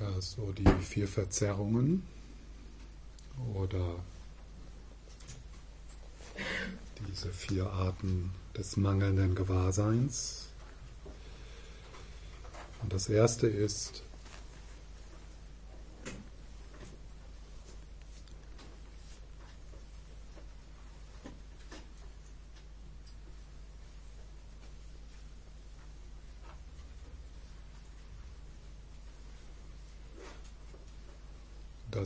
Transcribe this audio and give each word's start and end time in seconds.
ja, 0.00 0.20
so 0.20 0.52
die 0.52 0.68
vier 0.82 1.08
Verzerrungen 1.08 2.02
oder 3.54 3.96
diese 7.08 7.32
vier 7.32 7.70
Arten 7.70 8.30
des 8.56 8.76
mangelnden 8.76 9.34
Gewahrseins. 9.34 10.48
Und 12.82 12.92
das 12.92 13.08
erste 13.08 13.46
ist 13.46 14.02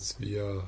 dass 0.03 0.19
wir 0.19 0.65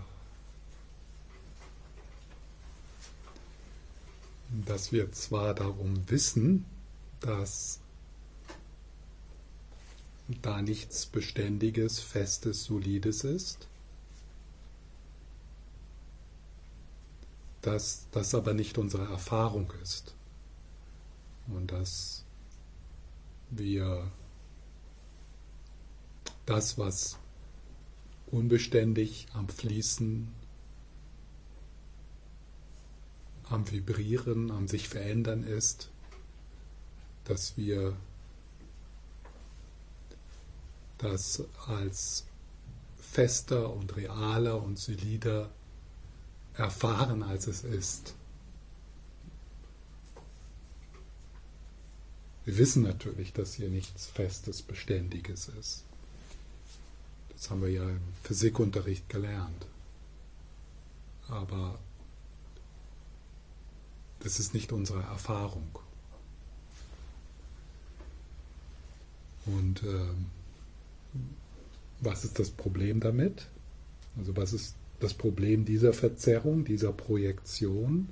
dass 4.65 4.93
wir 4.93 5.11
zwar 5.11 5.53
darum 5.55 6.09
wissen, 6.09 6.65
dass 7.19 7.81
da 10.41 10.63
nichts 10.63 11.07
Beständiges, 11.07 11.99
Festes, 11.99 12.63
Solides 12.63 13.25
ist, 13.25 13.67
dass 17.61 18.07
das 18.13 18.37
aber 18.37 18.55
nicht 18.55 18.79
unsere 18.79 19.11
Erfahrung 19.11 19.73
ist 19.83 20.15
und 21.49 21.73
dass 21.73 22.25
wir 23.51 24.13
das, 26.47 26.79
was 26.79 27.19
unbeständig 28.35 29.27
am 29.33 29.49
Fließen, 29.49 30.29
am 33.45 33.71
Vibrieren, 33.71 34.51
am 34.51 34.67
sich 34.67 34.89
verändern 34.89 35.45
ist, 35.45 35.91
dass 37.25 37.57
wir 37.57 37.97
das 40.99 41.45
als 41.67 42.27
fester 42.99 43.73
und 43.73 43.97
realer 43.97 44.61
und 44.63 44.79
solider 44.79 45.51
erfahren, 46.55 47.23
als 47.23 47.47
es 47.47 47.63
ist. 47.63 48.15
Wir 52.45 52.59
wissen 52.59 52.83
natürlich, 52.83 53.33
dass 53.33 53.55
hier 53.55 53.69
nichts 53.71 54.07
Festes, 54.07 54.63
Beständiges 54.63 55.49
ist. 55.49 55.85
Das 57.37 57.51
haben 57.51 57.63
wir 57.63 57.71
ja 57.71 57.89
im 57.89 58.01
Physikunterricht 58.23 59.09
gelernt. 59.09 59.67
Aber 61.29 61.79
das 64.21 64.39
ist 64.39 64.55
nicht 64.55 64.73
unsere 64.73 65.03
Erfahrung. 65.03 65.79
Und 69.47 69.83
äh, 69.83 70.09
was 72.01 72.25
ist 72.25 72.39
das 72.39 72.51
Problem 72.51 73.01
damit? 73.01 73.47
Also 74.17 74.37
was 74.37 74.53
ist 74.53 74.75
das 75.01 75.15
Problem 75.15 75.65
dieser 75.65 75.93
Verzerrung, 75.93 76.65
dieser 76.65 76.93
Projektion, 76.93 78.09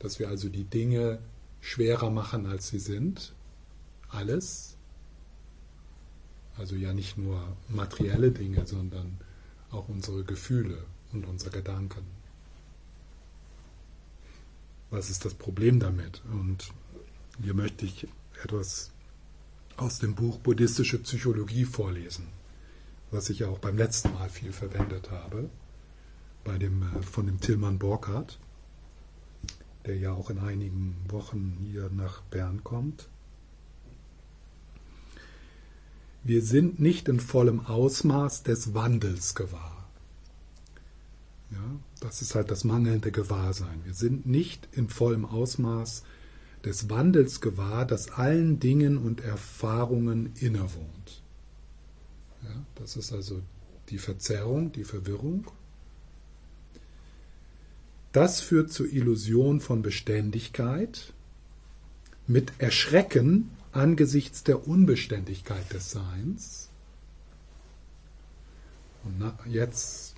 dass 0.00 0.18
wir 0.18 0.28
also 0.28 0.48
die 0.48 0.64
Dinge 0.64 1.18
schwerer 1.60 2.10
machen, 2.10 2.46
als 2.46 2.68
sie 2.68 2.78
sind? 2.78 3.32
Alles, 4.08 4.69
also 6.56 6.76
ja 6.76 6.92
nicht 6.92 7.16
nur 7.16 7.56
materielle 7.68 8.30
Dinge, 8.30 8.66
sondern 8.66 9.18
auch 9.70 9.88
unsere 9.88 10.24
Gefühle 10.24 10.84
und 11.12 11.26
unsere 11.26 11.50
Gedanken. 11.50 12.04
Was 14.90 15.08
ist 15.08 15.24
das 15.24 15.34
Problem 15.34 15.78
damit? 15.78 16.22
Und 16.32 16.72
hier 17.42 17.54
möchte 17.54 17.86
ich 17.86 18.08
etwas 18.42 18.90
aus 19.76 19.98
dem 19.98 20.14
Buch 20.14 20.38
Buddhistische 20.38 20.98
Psychologie 20.98 21.64
vorlesen, 21.64 22.26
was 23.10 23.30
ich 23.30 23.40
ja 23.40 23.48
auch 23.48 23.58
beim 23.58 23.78
letzten 23.78 24.12
Mal 24.12 24.28
viel 24.28 24.52
verwendet 24.52 25.10
habe, 25.10 25.48
bei 26.44 26.58
dem, 26.58 26.82
äh, 26.82 27.02
von 27.02 27.26
dem 27.26 27.40
Tillmann 27.40 27.78
Borkhardt, 27.78 28.38
der 29.86 29.96
ja 29.96 30.12
auch 30.12 30.28
in 30.28 30.38
einigen 30.38 30.96
Wochen 31.08 31.56
hier 31.62 31.88
nach 31.90 32.22
Bern 32.22 32.62
kommt. 32.64 33.08
Wir 36.22 36.42
sind 36.42 36.80
nicht 36.80 37.08
in 37.08 37.20
vollem 37.20 37.60
Ausmaß 37.60 38.42
des 38.42 38.74
Wandels 38.74 39.34
gewahr. 39.34 39.88
Ja, 41.50 41.80
das 42.00 42.22
ist 42.22 42.34
halt 42.34 42.50
das 42.50 42.64
mangelnde 42.64 43.10
Gewahrsein. 43.10 43.80
Wir 43.84 43.94
sind 43.94 44.26
nicht 44.26 44.68
in 44.72 44.88
vollem 44.88 45.24
Ausmaß 45.24 46.04
des 46.64 46.90
Wandels 46.90 47.40
gewahr, 47.40 47.86
das 47.86 48.10
allen 48.12 48.60
Dingen 48.60 48.98
und 48.98 49.20
Erfahrungen 49.20 50.32
innewohnt. 50.36 51.22
Ja, 52.42 52.64
das 52.76 52.96
ist 52.96 53.12
also 53.12 53.40
die 53.88 53.98
Verzerrung, 53.98 54.72
die 54.72 54.84
Verwirrung. 54.84 55.46
Das 58.12 58.40
führt 58.40 58.72
zur 58.72 58.86
Illusion 58.86 59.60
von 59.60 59.82
Beständigkeit, 59.82 61.12
mit 62.26 62.52
Erschrecken 62.58 63.50
angesichts 63.72 64.44
der 64.44 64.66
Unbeständigkeit 64.66 65.72
des 65.72 65.90
Seins. 65.90 66.68
Und 69.04 69.18
na, 69.18 69.38
jetzt 69.46 70.14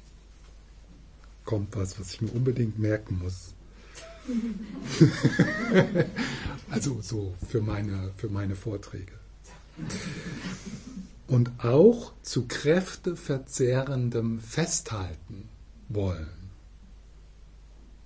kommt 1.45 1.77
was, 1.77 1.99
was 1.99 2.15
ich 2.15 2.21
mir 2.21 2.33
unbedingt 2.33 2.79
merken 2.79 3.19
muss. 3.19 3.55
also 6.71 7.01
so 7.03 7.35
für 7.49 7.61
meine, 7.61 8.13
für 8.17 8.29
meine 8.29 8.55
Vorträge. 8.55 9.13
Und 11.27 11.51
auch 11.59 12.13
zu 12.23 12.47
kräfteverzehrendem 12.47 14.41
Festhalten 14.41 15.49
wollen. 15.89 16.29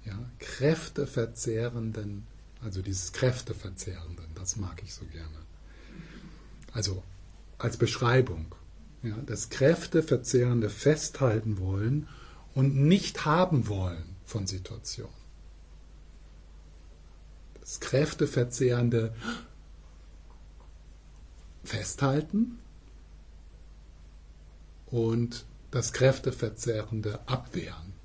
Ja, 0.04 0.18
kräfteverzehrenden, 0.38 2.26
also 2.66 2.82
dieses 2.82 3.12
Kräfteverzehrende 3.12 4.26
das 4.46 4.56
mag 4.56 4.80
ich 4.84 4.94
so 4.94 5.04
gerne. 5.06 5.38
Also 6.72 7.02
als 7.58 7.76
Beschreibung. 7.76 8.54
Ja, 9.02 9.16
das 9.26 9.50
kräfteverzehrende 9.50 10.70
Festhalten 10.70 11.58
wollen 11.58 12.08
und 12.54 12.76
nicht 12.76 13.24
haben 13.24 13.66
wollen 13.66 14.16
von 14.24 14.46
Situationen. 14.46 15.12
Das 17.60 17.80
kräfteverzehrende 17.80 19.14
Festhalten 21.64 22.58
und 24.86 25.44
das 25.72 25.92
kräfteverzehrende 25.92 27.26
Abwehren. 27.28 27.95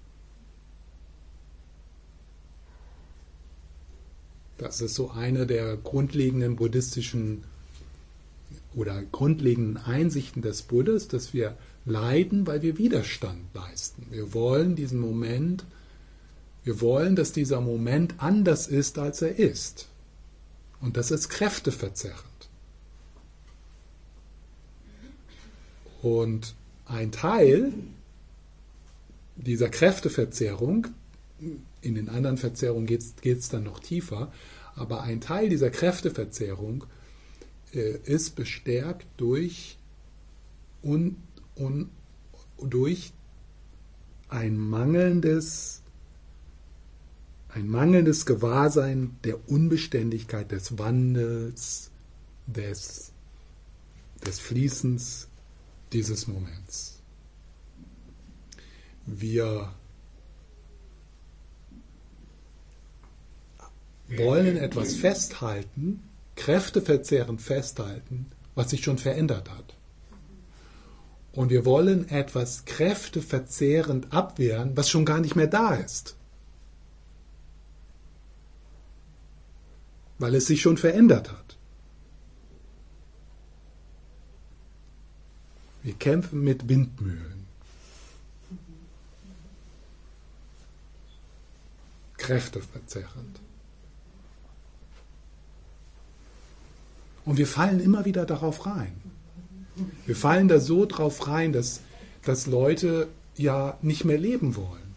Das 4.62 4.80
ist 4.80 4.94
so 4.94 5.10
eine 5.10 5.48
der 5.48 5.76
grundlegenden 5.76 6.56
buddhistischen 6.56 7.44
oder 8.76 9.02
grundlegenden 9.12 9.78
Einsichten 9.78 10.44
des 10.44 10.62
Buddhas, 10.62 11.08
dass 11.08 11.34
wir 11.34 11.58
leiden, 11.84 12.46
weil 12.46 12.62
wir 12.62 12.78
Widerstand 12.78 13.42
leisten. 13.56 14.06
Wir 14.12 14.36
wollen 14.36 14.76
diesen 14.76 15.00
Moment, 15.00 15.66
wir 16.64 16.80
wollen, 16.80 17.16
dass 17.16 17.32
dieser 17.32 17.60
Moment 17.60 18.14
anders 18.20 18.68
ist, 18.68 19.00
als 19.00 19.24
er 19.24 19.40
ist. 19.40 19.88
Und 20.80 20.96
das 20.96 21.10
ist 21.10 21.30
kräfteverzerrend. 21.30 22.22
Und 26.04 26.54
ein 26.86 27.12
Teil 27.12 27.74
dieser 29.38 29.70
Kräfteverzerrung, 29.70 30.86
in 31.82 31.96
den 31.96 32.10
anderen 32.10 32.38
Verzerrungen 32.38 32.86
geht 32.86 33.24
es 33.24 33.50
dann 33.50 33.64
noch 33.64 33.80
tiefer. 33.80 34.32
Aber 34.76 35.02
ein 35.02 35.22
Teil 35.22 35.50
dieser 35.50 35.70
Kräfteverzerrung 35.70 36.86
äh, 37.74 37.98
ist 38.04 38.36
bestärkt 38.36 39.08
durch, 39.18 39.78
un, 40.84 41.18
un, 41.56 41.90
durch 42.58 43.14
ein 44.30 44.58
mangelndes, 44.58 45.82
ein 47.50 47.68
mangelndes 47.68 48.26
Gewahrsein 48.26 49.18
der 49.24 49.50
Unbeständigkeit 49.50 50.52
des 50.52 50.78
Wandels, 50.78 51.92
des, 52.48 53.12
des 54.26 54.40
Fließens 54.40 55.28
dieses 55.92 56.28
Moments. 56.28 57.02
Wir 59.06 59.74
wollen 64.18 64.58
etwas 64.58 64.96
festhalten, 64.96 66.04
kräfteverzehrend 66.36 67.42
festhalten, 67.42 68.28
was 68.56 68.70
sich 68.70 68.84
schon 68.84 68.98
verändert 68.98 69.50
hat. 69.50 69.76
Und 71.34 71.50
wir 71.50 71.66
wollen 71.66 72.10
etwas 72.10 72.66
kräfteverzehrend 72.66 74.12
abwehren, 74.12 74.76
was 74.76 74.90
schon 74.90 75.06
gar 75.06 75.22
nicht 75.22 75.36
mehr 75.36 75.48
da 75.48 75.76
ist. 75.76 76.16
Weil 80.20 80.36
es 80.36 80.48
sich 80.48 80.62
schon 80.62 80.78
verändert 80.78 81.32
hat. 81.32 81.58
Wir 85.84 85.94
kämpfen 85.94 86.44
mit 86.44 86.68
Windmühlen. 86.68 87.48
Kräfteverzerrend. 92.18 93.40
Und 97.32 97.38
wir 97.38 97.48
fallen 97.48 97.80
immer 97.80 98.04
wieder 98.04 98.26
darauf 98.26 98.66
rein. 98.66 98.92
Wir 100.06 100.18
fallen 100.18 100.50
da 100.50 100.60
so 100.60 100.86
drauf 100.86 101.30
rein, 101.30 101.54
dass, 101.54 101.80
dass 102.26 102.46
Leute 102.46 103.08
ja 103.38 103.78
nicht 103.82 104.04
mehr 104.04 104.18
leben 104.18 104.58
wollen. 104.58 104.96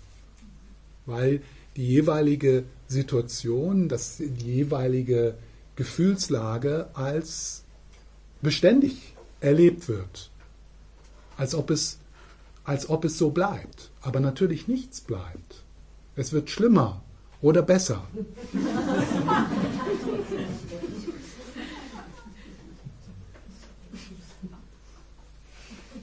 Weil 1.07 1.43
die 1.77 1.87
jeweilige 1.87 2.65
Situation, 2.89 3.89
das, 3.89 4.17
die 4.17 4.53
jeweilige 4.53 5.37
Gefühlslage 5.77 6.89
als 6.95 7.63
beständig 8.43 9.15
erlebt 9.41 9.87
wird. 9.87 10.33
Als 11.37 11.55
ob 11.55 11.71
es, 11.71 11.99
als 12.65 12.91
ob 12.91 13.05
es 13.05 13.17
so 13.17 13.31
bleibt. 13.31 13.93
Aber 14.01 14.19
natürlich 14.19 14.67
nichts 14.67 15.03
bleibt. 15.03 15.63
Es 16.17 16.33
wird 16.33 16.51
schlimmer 16.51 17.01
oder 17.41 17.63
besser. 17.63 18.09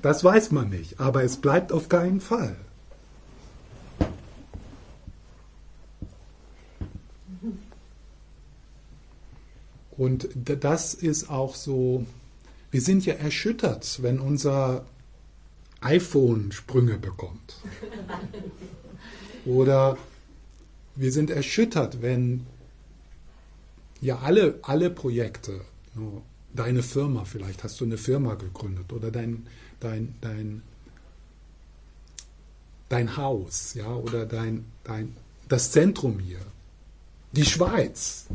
Das 0.01 0.23
weiß 0.23 0.51
man 0.51 0.69
nicht, 0.69 0.99
aber 0.99 1.23
es 1.23 1.37
bleibt 1.37 1.71
auf 1.71 1.89
keinen 1.89 2.21
Fall. 2.21 2.55
Und 9.97 10.29
das 10.33 10.95
ist 10.95 11.29
auch 11.29 11.53
so, 11.53 12.05
wir 12.71 12.81
sind 12.81 13.05
ja 13.05 13.13
erschüttert, 13.13 14.01
wenn 14.01 14.19
unser 14.19 14.85
iPhone 15.81 16.51
Sprünge 16.51 16.97
bekommt. 16.97 17.55
Oder 19.45 19.97
wir 20.95 21.11
sind 21.11 21.29
erschüttert, 21.29 22.01
wenn 22.01 22.47
ja 23.99 24.19
alle, 24.19 24.59
alle 24.63 24.89
Projekte, 24.89 25.61
deine 26.53 26.83
Firma 26.83 27.25
vielleicht, 27.25 27.63
hast 27.63 27.79
du 27.79 27.85
eine 27.85 27.97
Firma 27.97 28.35
gegründet 28.35 28.91
oder 28.93 29.11
dein, 29.11 29.47
dein, 29.79 30.15
dein, 30.21 30.61
dein 32.89 33.17
Haus, 33.17 33.73
ja, 33.73 33.93
oder 33.93 34.25
dein, 34.25 34.65
dein, 34.83 35.15
das 35.47 35.71
Zentrum 35.71 36.19
hier, 36.19 36.39
die 37.31 37.45
Schweiz. 37.45 38.27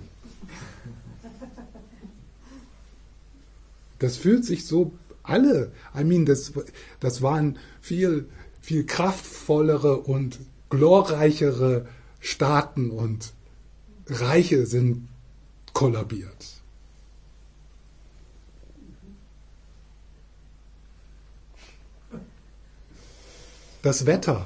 Das 3.98 4.16
fühlt 4.16 4.44
sich 4.44 4.66
so 4.66 4.92
alle, 5.22 5.72
I 5.98 6.04
mean, 6.04 6.26
das, 6.26 6.52
das 7.00 7.22
waren 7.22 7.58
viel, 7.80 8.28
viel 8.60 8.84
kraftvollere 8.84 9.98
und 9.98 10.38
glorreichere 10.68 11.86
Staaten 12.20 12.90
und 12.90 13.32
Reiche 14.06 14.66
sind 14.66 15.08
kollabiert. 15.72 16.55
Das 23.86 24.04
Wetter, 24.04 24.44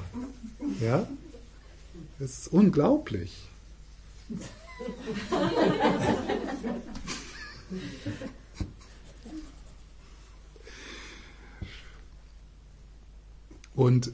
ja, 0.79 1.07
ist 2.19 2.53
unglaublich. 2.53 3.49
Und 13.73 14.11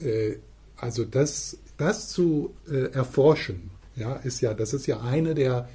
äh, 0.00 0.34
also 0.76 1.06
das, 1.06 1.56
das 1.78 2.10
zu 2.10 2.54
äh, 2.68 2.92
erforschen, 2.92 3.70
ja, 3.96 4.16
ist 4.16 4.42
ja, 4.42 4.52
das 4.52 4.74
ist 4.74 4.86
ja 4.86 5.00
eine 5.00 5.34
der, 5.34 5.66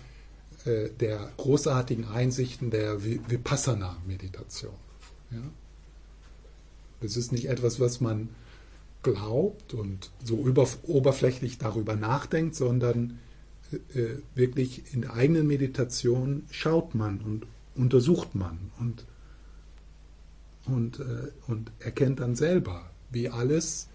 äh, 0.65 0.89
der 0.89 1.31
großartigen 1.37 2.07
Einsichten 2.07 2.69
der 2.69 3.03
Vipassana-Meditation. 3.03 4.75
Ja? 5.31 5.41
Das 7.01 7.17
ist 7.17 7.31
nicht 7.31 7.49
etwas, 7.49 7.79
was 7.79 8.01
man 8.01 8.29
glaubt 9.03 9.73
und 9.73 10.11
so 10.23 10.45
oberflächlich 10.83 11.57
darüber 11.57 11.95
nachdenkt, 11.95 12.55
sondern 12.55 13.19
äh, 13.93 14.17
wirklich 14.35 14.93
in 14.93 15.01
der 15.01 15.13
eigenen 15.13 15.47
Meditation 15.47 16.43
schaut 16.51 16.95
man 16.95 17.21
und 17.21 17.45
untersucht 17.75 18.35
man 18.35 18.71
und, 18.79 19.05
und, 20.65 20.99
äh, 20.99 21.31
und 21.47 21.71
erkennt 21.79 22.19
dann 22.19 22.35
selber, 22.35 22.89
wie 23.09 23.29
alles 23.29 23.87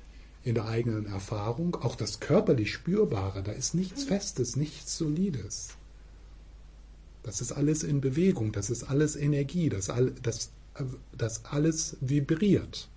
in 0.43 0.55
der 0.55 0.67
eigenen 0.67 1.07
Erfahrung, 1.07 1.77
auch 1.77 1.97
das 1.97 2.21
körperlich 2.21 2.73
Spürbare, 2.73 3.43
da 3.43 3.53
ist 3.53 3.75
nichts 3.75 4.05
Festes, 4.05 4.57
nichts 4.57 4.97
Solides. 4.97 5.71
Das 7.23 7.41
ist 7.41 7.53
alles 7.53 7.83
in 7.83 8.01
Bewegung, 8.01 8.53
das 8.53 8.69
ist 8.69 8.85
alles 8.85 9.17
Energie, 9.17 9.71
das, 9.71 9.91
das, 10.23 10.51
das 11.17 11.45
alles 11.47 11.97
vibriert 12.01 12.89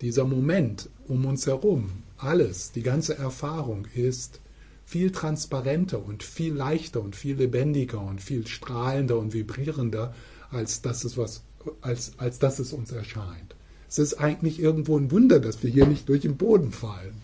dieser 0.00 0.24
Moment 0.24 0.88
um 1.08 1.24
uns 1.26 1.46
herum, 1.46 2.02
alles, 2.16 2.72
die 2.72 2.82
ganze 2.82 3.16
Erfahrung 3.16 3.86
ist 3.94 4.40
viel 4.84 5.12
transparenter 5.12 6.04
und 6.04 6.22
viel 6.22 6.52
leichter 6.54 7.00
und 7.00 7.14
viel 7.14 7.36
lebendiger 7.36 8.00
und 8.00 8.20
viel 8.20 8.46
strahlender 8.46 9.18
und 9.18 9.32
vibrierender, 9.32 10.14
als 10.50 10.82
dass 10.82 11.04
es, 11.04 11.16
was, 11.16 11.42
als, 11.80 12.12
als 12.18 12.38
dass 12.38 12.58
es 12.58 12.72
uns 12.72 12.90
erscheint. 12.90 13.54
Es 13.88 13.98
ist 13.98 14.14
eigentlich 14.14 14.60
irgendwo 14.60 14.96
ein 14.98 15.10
Wunder, 15.10 15.40
dass 15.40 15.62
wir 15.62 15.70
hier 15.70 15.86
nicht 15.86 16.08
durch 16.08 16.22
den 16.22 16.36
Boden 16.36 16.72
fallen. 16.72 17.14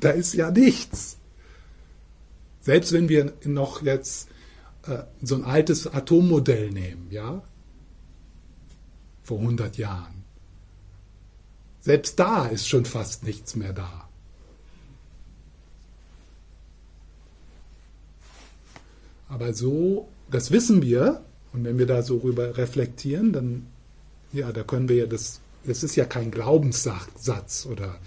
Da 0.00 0.10
ist 0.10 0.34
ja 0.34 0.50
nichts. 0.50 1.16
Selbst 2.60 2.92
wenn 2.92 3.08
wir 3.08 3.32
noch 3.44 3.82
jetzt 3.82 4.28
äh, 4.86 4.98
so 5.22 5.36
ein 5.36 5.44
altes 5.44 5.86
Atommodell 5.86 6.70
nehmen, 6.70 7.06
ja, 7.10 7.42
vor 9.22 9.38
100 9.38 9.76
Jahren. 9.78 10.24
Selbst 11.80 12.18
da 12.18 12.46
ist 12.46 12.68
schon 12.68 12.84
fast 12.84 13.24
nichts 13.24 13.56
mehr 13.56 13.72
da. 13.72 14.08
Aber 19.28 19.54
so, 19.54 20.08
das 20.30 20.50
wissen 20.50 20.82
wir, 20.82 21.24
und 21.52 21.64
wenn 21.64 21.78
wir 21.78 21.86
da 21.86 22.02
so 22.02 22.18
rüber 22.18 22.56
reflektieren, 22.56 23.32
dann, 23.32 23.66
ja, 24.32 24.52
da 24.52 24.62
können 24.62 24.88
wir 24.88 24.96
ja 24.96 25.06
das, 25.06 25.40
es 25.66 25.82
ist 25.82 25.96
ja 25.96 26.04
kein 26.04 26.30
Glaubenssatz 26.30 27.66
oder 27.66 27.98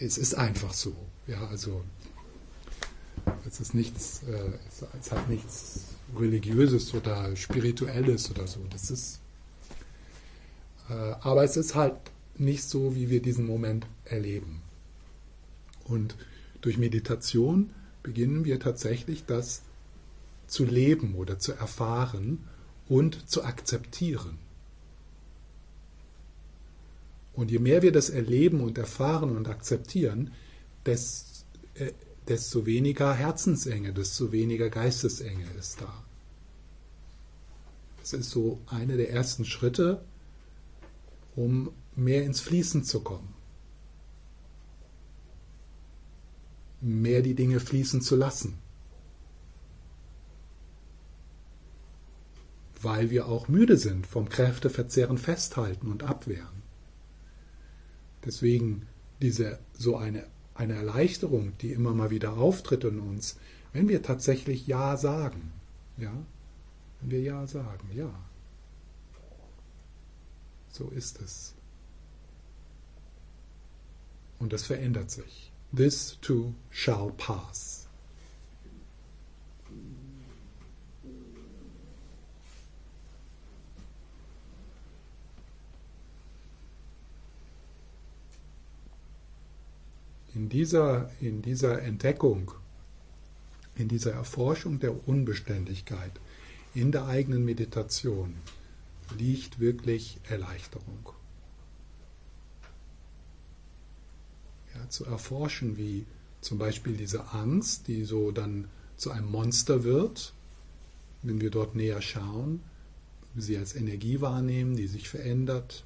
es 0.00 0.18
ist 0.18 0.34
einfach 0.34 0.72
so. 0.72 0.94
Ja, 1.26 1.46
also, 1.48 1.82
es 3.46 3.60
ist 3.60 3.74
nichts, 3.74 4.22
äh, 4.22 4.52
es 5.00 5.10
hat 5.10 5.28
nichts 5.28 5.80
Religiöses 6.16 6.94
oder 6.94 7.34
Spirituelles 7.36 8.30
oder 8.30 8.46
so. 8.46 8.60
Das 8.70 8.90
ist 8.90 9.20
aber 10.94 11.44
es 11.44 11.56
ist 11.56 11.74
halt 11.74 11.94
nicht 12.36 12.64
so, 12.64 12.94
wie 12.94 13.10
wir 13.10 13.20
diesen 13.20 13.46
Moment 13.46 13.86
erleben. 14.04 14.62
Und 15.84 16.16
durch 16.60 16.78
Meditation 16.78 17.70
beginnen 18.02 18.44
wir 18.44 18.60
tatsächlich 18.60 19.24
das 19.26 19.62
zu 20.46 20.64
leben 20.64 21.14
oder 21.14 21.38
zu 21.38 21.52
erfahren 21.52 22.44
und 22.88 23.28
zu 23.28 23.44
akzeptieren. 23.44 24.38
Und 27.34 27.50
je 27.50 27.58
mehr 27.58 27.82
wir 27.82 27.92
das 27.92 28.10
erleben 28.10 28.60
und 28.60 28.78
erfahren 28.78 29.36
und 29.36 29.48
akzeptieren, 29.48 30.32
desto, 30.86 31.44
äh, 31.74 31.92
desto 32.26 32.66
weniger 32.66 33.14
Herzensenge, 33.14 33.92
desto 33.92 34.32
weniger 34.32 34.70
Geistesenge 34.70 35.44
ist 35.58 35.80
da. 35.80 36.04
Das 38.00 38.12
ist 38.12 38.30
so 38.30 38.58
einer 38.66 38.96
der 38.96 39.10
ersten 39.10 39.44
Schritte, 39.44 40.00
um 41.38 41.70
mehr 41.94 42.24
ins 42.24 42.40
Fließen 42.40 42.82
zu 42.82 43.00
kommen. 43.00 43.32
Mehr 46.80 47.22
die 47.22 47.34
Dinge 47.34 47.60
fließen 47.60 48.02
zu 48.02 48.16
lassen. 48.16 48.58
Weil 52.82 53.10
wir 53.10 53.26
auch 53.26 53.46
müde 53.46 53.76
sind 53.76 54.04
vom 54.04 54.28
Kräfteverzehren 54.28 55.16
festhalten 55.16 55.86
und 55.86 56.02
abwehren. 56.02 56.62
Deswegen 58.24 58.86
diese 59.22 59.60
so 59.74 59.96
eine, 59.96 60.26
eine 60.54 60.74
Erleichterung, 60.74 61.52
die 61.60 61.72
immer 61.72 61.94
mal 61.94 62.10
wieder 62.10 62.32
auftritt 62.36 62.82
in 62.82 62.98
uns, 62.98 63.38
wenn 63.72 63.88
wir 63.88 64.02
tatsächlich 64.02 64.66
Ja 64.66 64.96
sagen. 64.96 65.52
Ja? 65.98 66.12
Wenn 67.00 67.10
wir 67.12 67.20
Ja 67.20 67.46
sagen, 67.46 67.90
ja. 67.94 68.27
So 70.78 70.90
ist 70.90 71.20
es. 71.20 71.54
Und 74.38 74.52
das 74.52 74.62
verändert 74.62 75.10
sich. 75.10 75.50
This 75.74 76.16
too 76.20 76.54
shall 76.70 77.12
pass. 77.16 77.88
In 90.32 90.48
dieser, 90.48 91.10
in 91.20 91.42
dieser 91.42 91.82
Entdeckung, 91.82 92.52
in 93.74 93.88
dieser 93.88 94.12
Erforschung 94.12 94.78
der 94.78 95.08
Unbeständigkeit, 95.08 96.12
in 96.72 96.92
der 96.92 97.06
eigenen 97.06 97.44
Meditation 97.44 98.36
liegt 99.16 99.60
wirklich 99.60 100.18
Erleichterung. 100.28 101.10
Ja, 104.74 104.88
zu 104.88 105.04
erforschen, 105.04 105.76
wie 105.76 106.06
zum 106.40 106.58
Beispiel 106.58 106.96
diese 106.96 107.32
Angst, 107.32 107.88
die 107.88 108.04
so 108.04 108.30
dann 108.30 108.68
zu 108.96 109.10
einem 109.10 109.30
Monster 109.30 109.84
wird, 109.84 110.34
wenn 111.22 111.40
wir 111.40 111.50
dort 111.50 111.74
näher 111.74 112.00
schauen, 112.00 112.62
sie 113.36 113.56
als 113.56 113.74
Energie 113.74 114.20
wahrnehmen, 114.20 114.76
die 114.76 114.86
sich 114.86 115.08
verändert, 115.08 115.84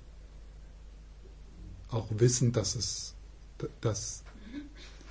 auch 1.89 2.09
wissen, 2.11 2.53
dass 2.53 2.75
es, 2.75 3.15
dass, 3.81 4.23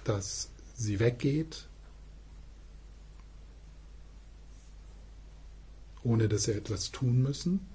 dass 0.03 0.50
sie 0.75 1.00
weggeht, 1.00 1.68
ohne 6.03 6.27
dass 6.27 6.48
wir 6.48 6.56
etwas 6.56 6.91
tun 6.91 7.22
müssen. 7.22 7.68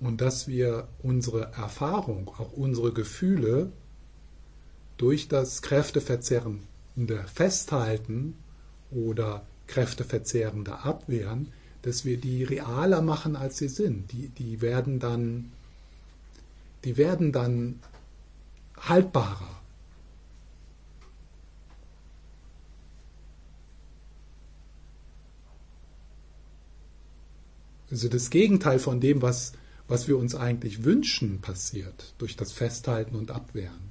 Und 0.00 0.20
dass 0.20 0.46
wir 0.46 0.88
unsere 1.02 1.52
Erfahrung, 1.52 2.28
auch 2.28 2.52
unsere 2.52 2.92
Gefühle 2.92 3.72
durch 4.96 5.28
das 5.28 5.62
kräfteverzehrende 5.62 7.24
Festhalten 7.32 8.34
oder 8.90 9.44
kräfteverzehrende 9.66 10.78
Abwehren, 10.78 11.52
dass 11.82 12.04
wir 12.04 12.18
die 12.18 12.44
realer 12.44 13.02
machen, 13.02 13.36
als 13.36 13.58
sie 13.58 13.68
sind. 13.68 14.12
Die, 14.12 14.28
die 14.28 14.60
werden 14.60 14.98
dann, 14.98 15.52
die 16.84 16.96
werden 16.96 17.32
dann 17.32 17.80
haltbarer. 18.76 19.58
Also 27.90 28.08
das 28.08 28.30
Gegenteil 28.30 28.78
von 28.78 29.00
dem, 29.00 29.22
was, 29.22 29.52
was 29.88 30.06
wir 30.06 30.18
uns 30.18 30.34
eigentlich 30.34 30.84
wünschen, 30.84 31.40
passiert 31.40 32.14
durch 32.18 32.36
das 32.36 32.52
Festhalten 32.52 33.16
und 33.16 33.30
Abwehren. 33.30 33.88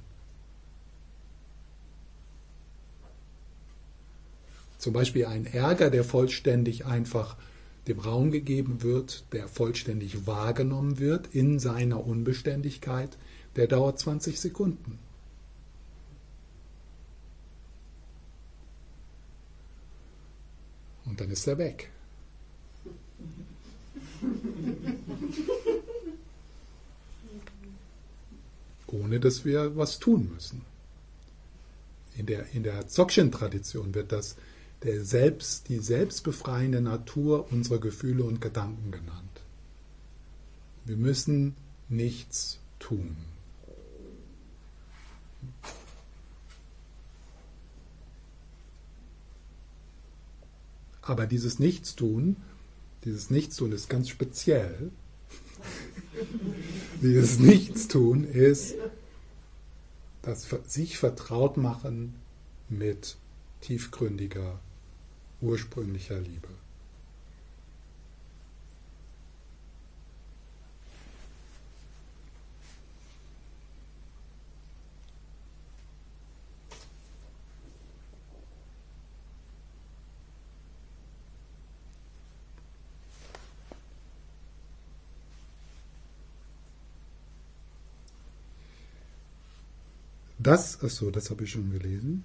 Zum 4.78 4.92
Beispiel 4.92 5.26
ein 5.26 5.44
Ärger, 5.44 5.90
der 5.90 6.04
vollständig 6.04 6.86
einfach 6.86 7.36
dem 7.88 7.98
Raum 7.98 8.30
gegeben 8.30 8.82
wird, 8.82 9.24
der 9.32 9.48
vollständig 9.48 10.26
wahrgenommen 10.26 10.98
wird 10.98 11.34
in 11.34 11.58
seiner 11.58 12.06
Unbeständigkeit, 12.06 13.16
der 13.56 13.66
dauert 13.66 13.98
20 13.98 14.38
Sekunden. 14.38 14.98
Und 21.06 21.20
dann 21.20 21.30
ist 21.30 21.46
er 21.48 21.58
weg. 21.58 21.90
Ohne 28.88 29.20
dass 29.20 29.44
wir 29.44 29.76
was 29.76 29.98
tun 29.98 30.30
müssen. 30.34 30.62
In 32.16 32.26
der, 32.26 32.46
in 32.52 32.62
der 32.62 32.86
Dzogchen-Tradition 32.86 33.94
wird 33.94 34.12
das 34.12 34.36
der 34.82 35.04
Selbst, 35.04 35.68
die 35.68 35.78
selbstbefreiende 35.78 36.80
Natur 36.80 37.50
unserer 37.52 37.78
Gefühle 37.78 38.24
und 38.24 38.40
Gedanken 38.40 38.90
genannt. 38.90 39.40
Wir 40.84 40.96
müssen 40.96 41.56
nichts 41.88 42.60
tun. 42.78 43.16
Aber 51.02 51.26
dieses 51.26 51.58
Nichtstun 51.58 52.36
dieses 53.04 53.30
Nichtstun 53.30 53.72
ist 53.72 53.88
ganz 53.88 54.08
speziell. 54.08 54.90
Dieses 57.02 57.38
Nichtstun 57.38 58.24
ist 58.24 58.74
das 60.22 60.48
sich 60.66 60.98
vertraut 60.98 61.56
machen 61.56 62.14
mit 62.68 63.16
tiefgründiger, 63.60 64.58
ursprünglicher 65.40 66.20
Liebe. 66.20 66.48
Das, 90.48 90.82
achso, 90.82 91.10
das 91.10 91.28
habe 91.28 91.44
ich 91.44 91.50
schon 91.50 91.70
gelesen. 91.72 92.24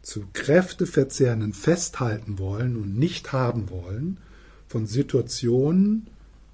Zu 0.00 0.28
kräfteverzehrenden 0.32 1.52
festhalten 1.52 2.38
wollen 2.38 2.76
und 2.76 2.96
nicht 2.96 3.32
haben 3.32 3.68
wollen 3.68 4.18
von 4.68 4.86
Situationen, 4.86 6.06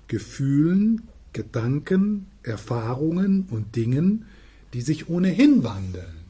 Gefühlen, 0.09 1.09
Gedanken, 1.35 2.29
Erfahrungen 2.43 3.49
und 3.51 3.77
Dingen, 3.77 4.25
die 4.73 4.81
sich 4.81 5.11
ohnehin 5.11 5.63
wandeln. 5.63 6.24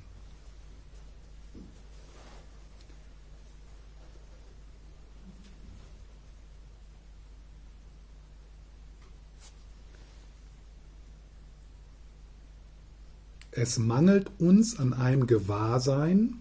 Es 13.64 13.78
mangelt 13.78 14.30
uns 14.38 14.78
an 14.78 14.92
einem 14.92 15.26
Gewahrsein 15.26 16.34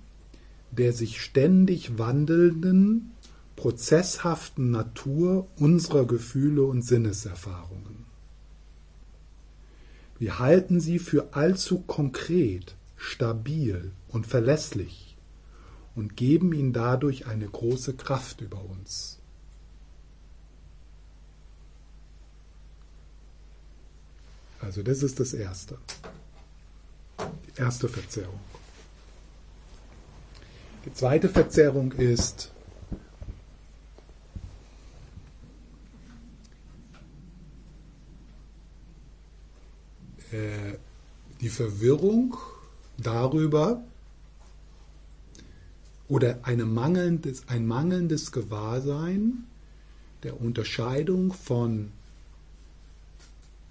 der 0.71 0.91
sich 0.91 1.21
ständig 1.21 1.97
wandelnden, 1.97 3.13
prozesshaften 3.55 4.71
Natur 4.71 5.47
unserer 5.57 6.05
Gefühle 6.05 6.63
und 6.63 6.81
Sinneserfahrungen. 6.81 8.05
Wir 10.19 10.37
halten 10.37 10.81
sie 10.81 10.99
für 10.99 11.33
allzu 11.33 11.79
konkret, 11.79 12.75
stabil 12.97 13.93
und 14.09 14.27
verlässlich 14.27 15.15
und 15.95 16.17
geben 16.17 16.51
ihnen 16.51 16.73
dadurch 16.73 17.25
eine 17.25 17.47
große 17.47 17.93
Kraft 17.93 18.41
über 18.41 18.61
uns. 18.65 19.19
Also 24.59 24.83
das 24.83 25.03
ist 25.03 25.21
das 25.21 25.33
Erste 25.33 25.77
erste 27.55 27.88
Verzerrung. 27.88 28.39
Die 30.86 30.93
zweite 30.93 31.29
Verzerrung 31.29 31.91
ist 31.93 32.51
äh, 40.31 40.77
die 41.39 41.50
Verwirrung 41.50 42.38
darüber 42.98 43.83
oder 46.10 46.39
eine 46.43 46.65
mangelndes, 46.65 47.48
ein 47.48 47.65
mangelndes 47.65 48.31
Gewahrsein 48.31 49.45
der 50.24 50.39
Unterscheidung 50.39 51.33
von 51.33 51.91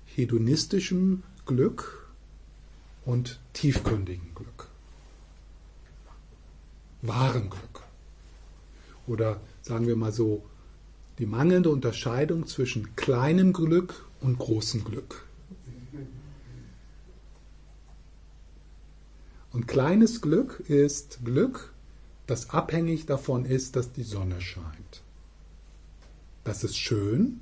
hedonistischem 0.07 1.23
Glück 1.47 2.02
und 3.05 3.41
tiefgründigen 3.53 4.35
Glück. 4.35 4.69
Wahren 7.03 7.51
Glück. 7.51 7.83
Oder 9.07 9.41
sagen 9.63 9.87
wir 9.87 9.97
mal 9.97 10.13
so, 10.13 10.45
die 11.19 11.27
mangelnde 11.27 11.71
Unterscheidung 11.71 12.47
zwischen 12.47 12.97
kleinem 12.97 13.53
Glück 13.53 14.07
und 14.21 14.39
großem 14.39 14.85
Glück. 14.85 15.27
Und 19.53 19.69
kleines 19.69 20.23
Glück 20.23 20.61
ist 20.69 21.25
Glück, 21.25 21.75
das 22.27 22.51
abhängig 22.51 23.05
davon 23.05 23.45
ist, 23.45 23.77
dass 23.77 23.93
die 23.93 24.05
Sonne 24.05 24.41
scheint. 24.41 25.03
Das 26.45 26.65
ist 26.65 26.79
schön, 26.79 27.41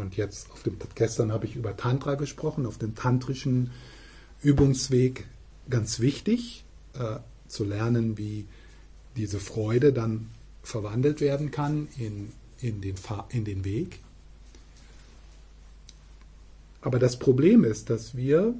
Und 0.00 0.16
jetzt, 0.16 0.50
auf 0.50 0.62
dem, 0.62 0.76
gestern 0.94 1.32
habe 1.32 1.46
ich 1.46 1.56
über 1.56 1.76
Tantra 1.76 2.14
gesprochen, 2.14 2.66
auf 2.66 2.78
dem 2.78 2.94
tantrischen 2.94 3.70
Übungsweg 4.42 5.26
ganz 5.68 6.00
wichtig, 6.00 6.64
äh, 6.94 7.18
zu 7.46 7.64
lernen, 7.64 8.18
wie 8.18 8.46
diese 9.16 9.40
Freude 9.40 9.92
dann 9.92 10.28
verwandelt 10.62 11.20
werden 11.20 11.50
kann 11.50 11.88
in, 11.98 12.32
in, 12.60 12.80
den, 12.80 12.94
in 13.30 13.44
den 13.44 13.64
Weg. 13.64 14.00
Aber 16.80 16.98
das 16.98 17.18
Problem 17.18 17.64
ist, 17.64 17.90
dass 17.90 18.16
wir 18.16 18.54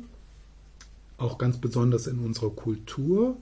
auch 1.16 1.38
ganz 1.38 1.58
besonders 1.58 2.06
in 2.06 2.18
unserer 2.18 2.50
Kultur, 2.50 3.36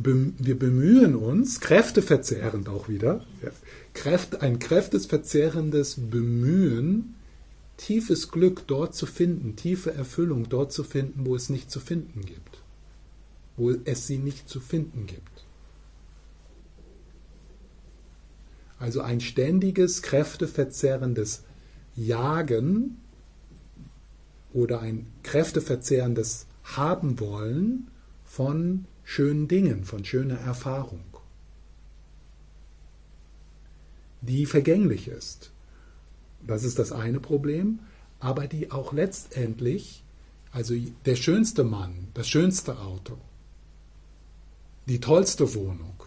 wir 0.00 0.58
bemühen 0.58 1.16
uns, 1.16 1.60
kräfteverzehrend 1.60 2.68
auch 2.68 2.88
wieder, 2.88 3.24
ein 4.40 4.58
kräftesverzehrendes 4.60 5.96
Bemühen, 6.10 7.16
tiefes 7.76 8.30
Glück 8.30 8.66
dort 8.68 8.94
zu 8.94 9.06
finden, 9.06 9.56
tiefe 9.56 9.92
Erfüllung 9.92 10.48
dort 10.48 10.72
zu 10.72 10.84
finden, 10.84 11.26
wo 11.26 11.34
es 11.34 11.48
nicht 11.48 11.70
zu 11.70 11.80
finden 11.80 12.24
gibt, 12.24 12.62
wo 13.56 13.70
es 13.70 14.06
sie 14.06 14.18
nicht 14.18 14.48
zu 14.48 14.60
finden 14.60 15.06
gibt. 15.06 15.46
Also 18.78 19.00
ein 19.00 19.20
ständiges, 19.20 20.02
kräfteverzehrendes 20.02 21.42
Jagen 21.96 22.98
oder 24.52 24.80
ein 24.80 25.06
kräfteverzehrendes 25.24 26.46
Haben 26.62 27.18
wollen 27.18 27.88
von 28.24 28.84
schönen 29.08 29.48
Dingen, 29.48 29.86
von 29.86 30.04
schöner 30.04 30.38
Erfahrung, 30.38 31.02
die 34.20 34.44
vergänglich 34.44 35.08
ist. 35.08 35.50
Das 36.46 36.62
ist 36.62 36.78
das 36.78 36.92
eine 36.92 37.18
Problem, 37.18 37.78
aber 38.20 38.46
die 38.46 38.70
auch 38.70 38.92
letztendlich, 38.92 40.04
also 40.52 40.74
der 41.06 41.16
schönste 41.16 41.64
Mann, 41.64 42.08
das 42.12 42.28
schönste 42.28 42.80
Auto, 42.80 43.16
die 44.86 45.00
tollste 45.00 45.54
Wohnung, 45.54 46.02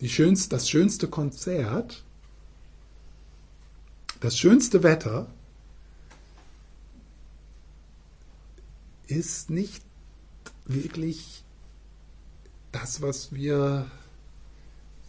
die 0.00 0.08
schönste, 0.08 0.56
das 0.56 0.70
schönste 0.70 1.08
Konzert, 1.08 2.02
das 4.20 4.38
schönste 4.38 4.82
Wetter 4.82 5.30
ist 9.06 9.50
nicht 9.50 9.82
wirklich 10.64 11.43
das, 12.74 13.00
was 13.02 13.32
wir 13.32 13.86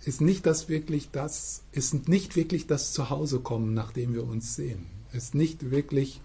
ist 0.06 0.22
nicht 0.22 0.46
das 0.46 0.70
wirklich 0.70 1.10
das, 1.12 1.64
ist 1.72 2.08
nicht 2.08 2.36
wirklich 2.36 2.68
das 2.68 2.94
Zuhausekommen, 2.94 3.74
nach 3.74 3.92
dem 3.92 4.14
wir 4.14 4.24
uns 4.24 4.56
sehen. 4.56 4.86
Ist 5.14 5.34
nicht 5.34 5.72
wirklich 5.72 6.22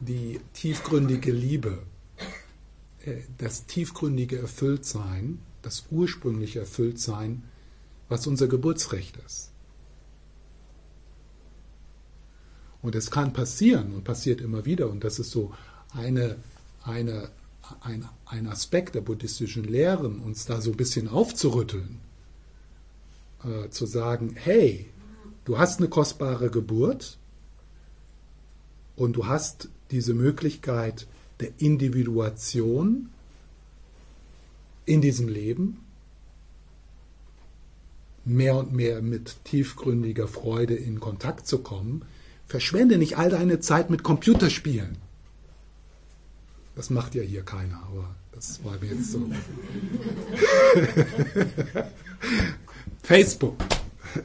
die 0.00 0.40
tiefgründige 0.54 1.32
Liebe, 1.32 1.82
äh, 3.04 3.16
das 3.36 3.66
tiefgründige 3.66 4.38
Erfülltsein, 4.38 5.40
das 5.60 5.84
ursprüngliche 5.90 6.60
Erfülltsein, 6.60 7.42
was 8.08 8.26
unser 8.26 8.48
Geburtsrecht 8.48 9.18
ist. 9.26 9.50
Und 12.80 12.94
es 12.94 13.10
kann 13.10 13.34
passieren 13.34 13.92
und 13.92 14.04
passiert 14.04 14.40
immer 14.40 14.64
wieder, 14.64 14.88
und 14.88 15.04
das 15.04 15.18
ist 15.18 15.30
so 15.30 15.52
eine, 15.92 16.36
eine, 16.84 17.28
ein, 17.80 18.08
ein 18.26 18.46
Aspekt 18.46 18.94
der 18.94 19.00
buddhistischen 19.00 19.64
Lehren, 19.64 20.20
uns 20.20 20.46
da 20.46 20.60
so 20.60 20.70
ein 20.70 20.76
bisschen 20.76 21.08
aufzurütteln 21.08 22.00
äh, 23.44 23.70
zu 23.70 23.86
sagen, 23.86 24.34
hey, 24.36 24.86
du 25.44 25.58
hast 25.58 25.78
eine 25.78 25.88
kostbare 25.88 26.50
Geburt 26.50 27.18
und 28.96 29.14
du 29.14 29.26
hast 29.26 29.68
diese 29.90 30.14
Möglichkeit 30.14 31.06
der 31.40 31.50
Individuation 31.58 33.10
in 34.86 35.00
diesem 35.00 35.28
Leben, 35.28 35.84
mehr 38.24 38.56
und 38.56 38.72
mehr 38.72 39.00
mit 39.00 39.44
tiefgründiger 39.44 40.28
Freude 40.28 40.74
in 40.74 41.00
Kontakt 41.00 41.46
zu 41.46 41.58
kommen, 41.58 42.02
verschwende 42.46 42.98
nicht 42.98 43.18
all 43.18 43.30
deine 43.30 43.60
Zeit 43.60 43.90
mit 43.90 44.02
Computerspielen. 44.02 44.96
Das 46.78 46.90
macht 46.90 47.16
ja 47.16 47.22
hier 47.22 47.42
keiner, 47.42 47.82
aber 47.88 48.14
das 48.30 48.64
war 48.64 48.78
mir 48.78 48.94
jetzt 48.94 49.10
so. 49.10 49.18
Facebook. 53.02 53.56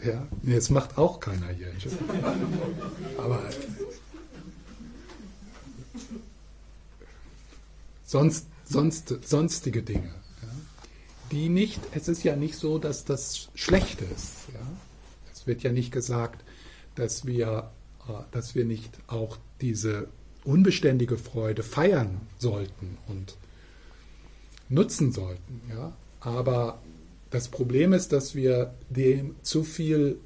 Ja, 0.05 0.27
nee, 0.43 0.53
das 0.53 0.69
macht 0.69 0.99
auch 0.99 1.19
keiner 1.19 1.47
hier. 1.47 1.73
Aber 3.17 3.41
sonst, 8.05 8.45
sonst, 8.65 9.15
sonstige 9.27 9.81
Dinge, 9.81 10.13
ja, 10.43 10.49
die 11.31 11.49
nicht, 11.49 11.81
es 11.95 12.07
ist 12.07 12.23
ja 12.23 12.35
nicht 12.35 12.55
so, 12.55 12.77
dass 12.77 13.03
das 13.03 13.49
schlecht 13.55 13.99
ist. 14.01 14.49
Ja. 14.53 14.59
Es 15.33 15.47
wird 15.47 15.63
ja 15.63 15.71
nicht 15.71 15.91
gesagt, 15.91 16.43
dass 16.93 17.25
wir, 17.25 17.71
äh, 18.07 18.11
dass 18.29 18.53
wir 18.53 18.65
nicht 18.65 18.99
auch 19.07 19.39
diese 19.59 20.07
unbeständige 20.43 21.17
Freude 21.17 21.63
feiern 21.63 22.21
sollten 22.37 22.97
und 23.07 23.37
nutzen 24.69 25.11
sollten. 25.11 25.61
Ja. 25.69 25.93
Aber 26.19 26.81
das 27.29 27.47
Problem 27.47 27.93
ist, 27.93 28.11
dass 28.11 28.35
wir 28.35 28.73
dem 28.89 29.35
zu 29.41 29.63
viel, 29.63 30.17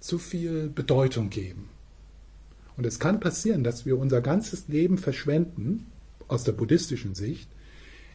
zu 0.00 0.18
viel 0.18 0.68
Bedeutung 0.68 1.30
geben. 1.30 1.68
Und 2.76 2.84
es 2.84 2.98
kann 2.98 3.20
passieren, 3.20 3.64
dass 3.64 3.86
wir 3.86 3.98
unser 3.98 4.20
ganzes 4.20 4.68
Leben 4.68 4.98
verschwenden, 4.98 5.86
aus 6.28 6.44
der 6.44 6.52
buddhistischen 6.52 7.14
Sicht, 7.14 7.48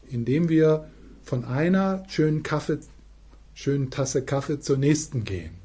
indem 0.10 0.50
wir 0.50 0.89
von 1.24 1.45
einer 1.45 2.04
schönen 2.10 2.43
Kaffee, 2.43 2.80
schönen 3.54 3.89
Tasse 3.89 4.24
Kaffee 4.24 4.60
zur 4.60 4.78
nächsten 4.78 5.24
gehen. 5.24 5.61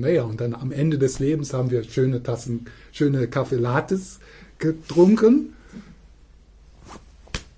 Naja, 0.00 0.22
und 0.22 0.40
dann 0.40 0.54
am 0.54 0.72
Ende 0.72 0.98
des 0.98 1.18
Lebens 1.18 1.52
haben 1.52 1.70
wir 1.70 1.84
schöne 1.84 2.22
Tassen, 2.22 2.66
schöne 2.90 3.28
Kaffee 3.28 3.56
Lattes 3.56 4.18
getrunken, 4.58 5.54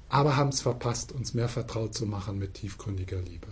aber 0.08 0.36
haben 0.36 0.50
es 0.50 0.60
verpasst, 0.60 1.12
uns 1.12 1.34
mehr 1.34 1.48
vertraut 1.48 1.94
zu 1.94 2.04
machen 2.04 2.38
mit 2.38 2.54
tiefgründiger 2.54 3.20
Liebe. 3.20 3.46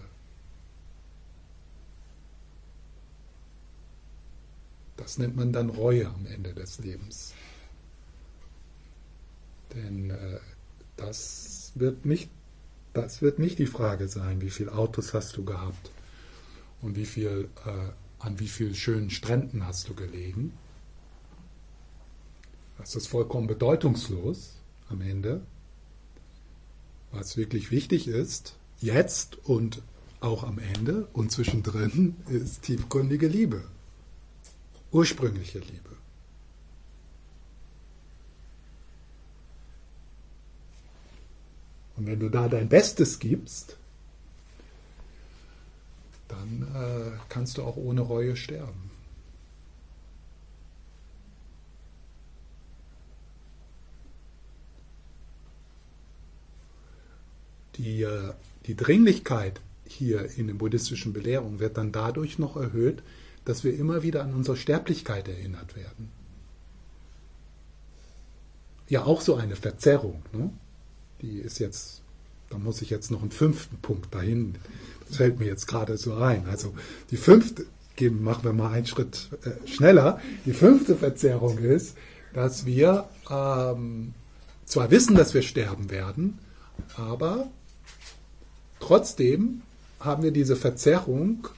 Das 4.96 5.18
nennt 5.18 5.36
man 5.36 5.52
dann 5.52 5.70
Reue 5.70 6.08
am 6.08 6.26
Ende 6.26 6.52
des 6.52 6.80
Lebens. 6.80 7.32
Denn 9.74 10.10
äh, 10.10 10.40
das, 10.96 11.72
wird 11.76 12.04
nicht, 12.04 12.28
das 12.92 13.22
wird 13.22 13.38
nicht 13.38 13.60
die 13.60 13.66
Frage 13.66 14.08
sein, 14.08 14.40
wie 14.40 14.50
viele 14.50 14.72
Autos 14.72 15.14
hast 15.14 15.36
du 15.36 15.44
gehabt 15.44 15.92
und 16.82 16.96
wie 16.96 17.06
viel, 17.06 17.48
äh, 17.64 17.90
an 18.20 18.38
wie 18.38 18.48
vielen 18.48 18.74
schönen 18.74 19.10
Stränden 19.10 19.66
hast 19.66 19.88
du 19.88 19.94
gelegen 19.94 20.52
das 22.80 22.96
ist 22.96 23.08
vollkommen 23.08 23.46
bedeutungslos 23.46 24.56
am 24.88 25.02
Ende. 25.02 25.42
Was 27.12 27.36
wirklich 27.36 27.70
wichtig 27.70 28.08
ist, 28.08 28.56
jetzt 28.80 29.36
und 29.44 29.82
auch 30.20 30.44
am 30.44 30.58
Ende 30.58 31.06
und 31.12 31.30
zwischendrin, 31.30 32.16
ist 32.28 32.62
tiefgründige 32.62 33.26
Liebe. 33.28 33.64
Ursprüngliche 34.92 35.58
Liebe. 35.58 35.90
Und 41.96 42.06
wenn 42.06 42.18
du 42.18 42.30
da 42.30 42.48
dein 42.48 42.70
Bestes 42.70 43.18
gibst, 43.18 43.76
dann 46.30 46.68
äh, 46.74 47.10
kannst 47.28 47.58
du 47.58 47.62
auch 47.62 47.76
ohne 47.76 48.00
Reue 48.00 48.36
sterben. 48.36 48.90
die, 57.80 58.02
äh, 58.02 58.32
die 58.66 58.76
Dringlichkeit 58.76 59.60
hier 59.86 60.30
in 60.36 60.46
den 60.46 60.58
buddhistischen 60.58 61.12
Belehrungen 61.12 61.58
wird 61.58 61.76
dann 61.76 61.92
dadurch 61.92 62.38
noch 62.38 62.56
erhöht, 62.56 63.02
dass 63.44 63.64
wir 63.64 63.76
immer 63.76 64.02
wieder 64.02 64.22
an 64.22 64.34
unsere 64.34 64.56
Sterblichkeit 64.56 65.28
erinnert 65.28 65.74
werden. 65.76 66.10
Ja, 68.88 69.04
auch 69.04 69.20
so 69.20 69.36
eine 69.36 69.56
Verzerrung. 69.56 70.22
Ne? 70.32 70.50
Die 71.22 71.38
ist 71.38 71.58
jetzt, 71.58 72.02
da 72.50 72.58
muss 72.58 72.82
ich 72.82 72.90
jetzt 72.90 73.10
noch 73.10 73.22
einen 73.22 73.30
fünften 73.30 73.78
Punkt 73.78 74.14
dahin. 74.14 74.56
Fällt 75.16 75.38
mir 75.38 75.46
jetzt 75.46 75.66
gerade 75.66 75.96
so 75.96 76.14
ein. 76.14 76.46
Also 76.48 76.74
die 77.10 77.16
fünfte, 77.16 77.66
geben, 77.96 78.24
machen 78.24 78.44
wir 78.44 78.52
mal 78.52 78.72
einen 78.72 78.86
Schritt 78.86 79.28
äh, 79.44 79.68
schneller. 79.68 80.20
Die 80.46 80.52
fünfte 80.52 80.96
Verzerrung 80.96 81.58
ist, 81.58 81.96
dass 82.32 82.64
wir 82.66 83.08
ähm, 83.30 84.14
zwar 84.64 84.90
wissen, 84.90 85.14
dass 85.14 85.34
wir 85.34 85.42
sterben 85.42 85.90
werden, 85.90 86.38
aber 86.96 87.50
trotzdem 88.80 89.62
haben 90.00 90.22
wir 90.22 90.30
diese 90.30 90.56
Verzerrung 90.56 91.48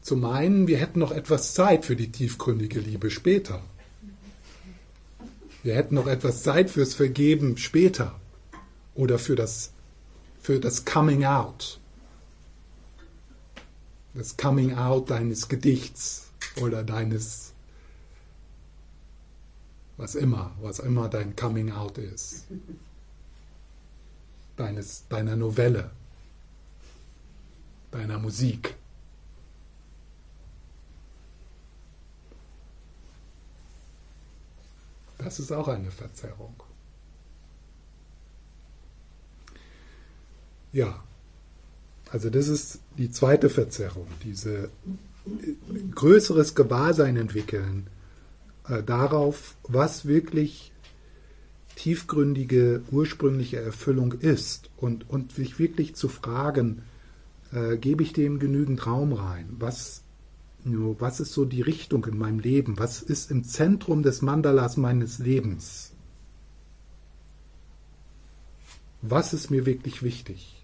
zu 0.00 0.16
meinen, 0.16 0.68
wir 0.68 0.78
hätten 0.78 1.00
noch 1.00 1.12
etwas 1.12 1.54
Zeit 1.54 1.84
für 1.84 1.96
die 1.96 2.12
tiefgründige 2.12 2.78
Liebe 2.80 3.10
später. 3.10 3.62
Wir 5.62 5.74
hätten 5.74 5.96
noch 5.96 6.06
etwas 6.06 6.42
Zeit 6.42 6.70
fürs 6.70 6.94
Vergeben 6.94 7.58
später 7.58 8.18
oder 8.94 9.18
für 9.18 9.34
das, 9.34 9.72
für 10.40 10.60
das 10.60 10.84
Coming 10.84 11.24
Out. 11.24 11.79
Das 14.14 14.36
Coming 14.36 14.76
Out 14.76 15.10
deines 15.10 15.48
Gedichts 15.48 16.30
oder 16.60 16.82
deines, 16.82 17.52
was 19.96 20.14
immer, 20.14 20.52
was 20.60 20.80
immer 20.80 21.08
dein 21.08 21.36
Coming 21.36 21.70
Out 21.70 21.98
ist. 21.98 22.46
Deines, 24.56 25.06
deiner 25.08 25.36
Novelle, 25.36 25.90
deiner 27.92 28.18
Musik. 28.18 28.74
Das 35.18 35.38
ist 35.38 35.52
auch 35.52 35.68
eine 35.68 35.90
Verzerrung. 35.90 36.62
Ja, 40.72 41.02
also 42.10 42.30
das 42.30 42.48
ist 42.48 42.80
die 42.98 43.10
zweite 43.10 43.48
Verzerrung, 43.48 44.06
diese 44.24 44.70
größeres 45.94 46.54
Gewahrsein 46.54 47.16
entwickeln 47.16 47.86
äh, 48.68 48.82
darauf, 48.82 49.56
was 49.68 50.06
wirklich 50.06 50.72
tiefgründige, 51.76 52.82
ursprüngliche 52.90 53.58
Erfüllung 53.58 54.12
ist 54.12 54.70
und, 54.76 55.08
und 55.08 55.32
sich 55.32 55.58
wirklich 55.58 55.94
zu 55.94 56.08
fragen, 56.08 56.82
äh, 57.52 57.76
gebe 57.76 58.02
ich 58.02 58.12
dem 58.12 58.38
genügend 58.38 58.86
Raum 58.86 59.12
rein? 59.12 59.48
Was 59.58 60.02
was 60.62 61.20
ist 61.20 61.32
so 61.32 61.46
die 61.46 61.62
Richtung 61.62 62.04
in 62.04 62.18
meinem 62.18 62.38
Leben? 62.38 62.78
Was 62.78 63.00
ist 63.00 63.30
im 63.30 63.44
Zentrum 63.44 64.02
des 64.02 64.20
Mandalas 64.20 64.76
meines 64.76 65.18
Lebens? 65.18 65.92
Was 69.00 69.32
ist 69.32 69.50
mir 69.50 69.64
wirklich 69.64 70.02
wichtig? 70.02 70.59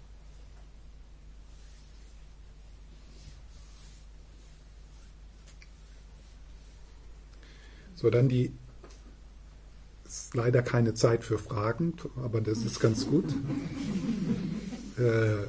So, 7.97 8.09
dann 8.09 8.29
die, 8.29 8.53
ist 10.07 10.33
leider 10.33 10.61
keine 10.61 10.93
Zeit 10.93 11.25
für 11.25 11.37
Fragen, 11.37 11.93
aber 12.23 12.39
das 12.39 12.59
ist 12.59 12.79
ganz 12.79 13.05
gut. 13.05 13.25
äh, 14.97 15.47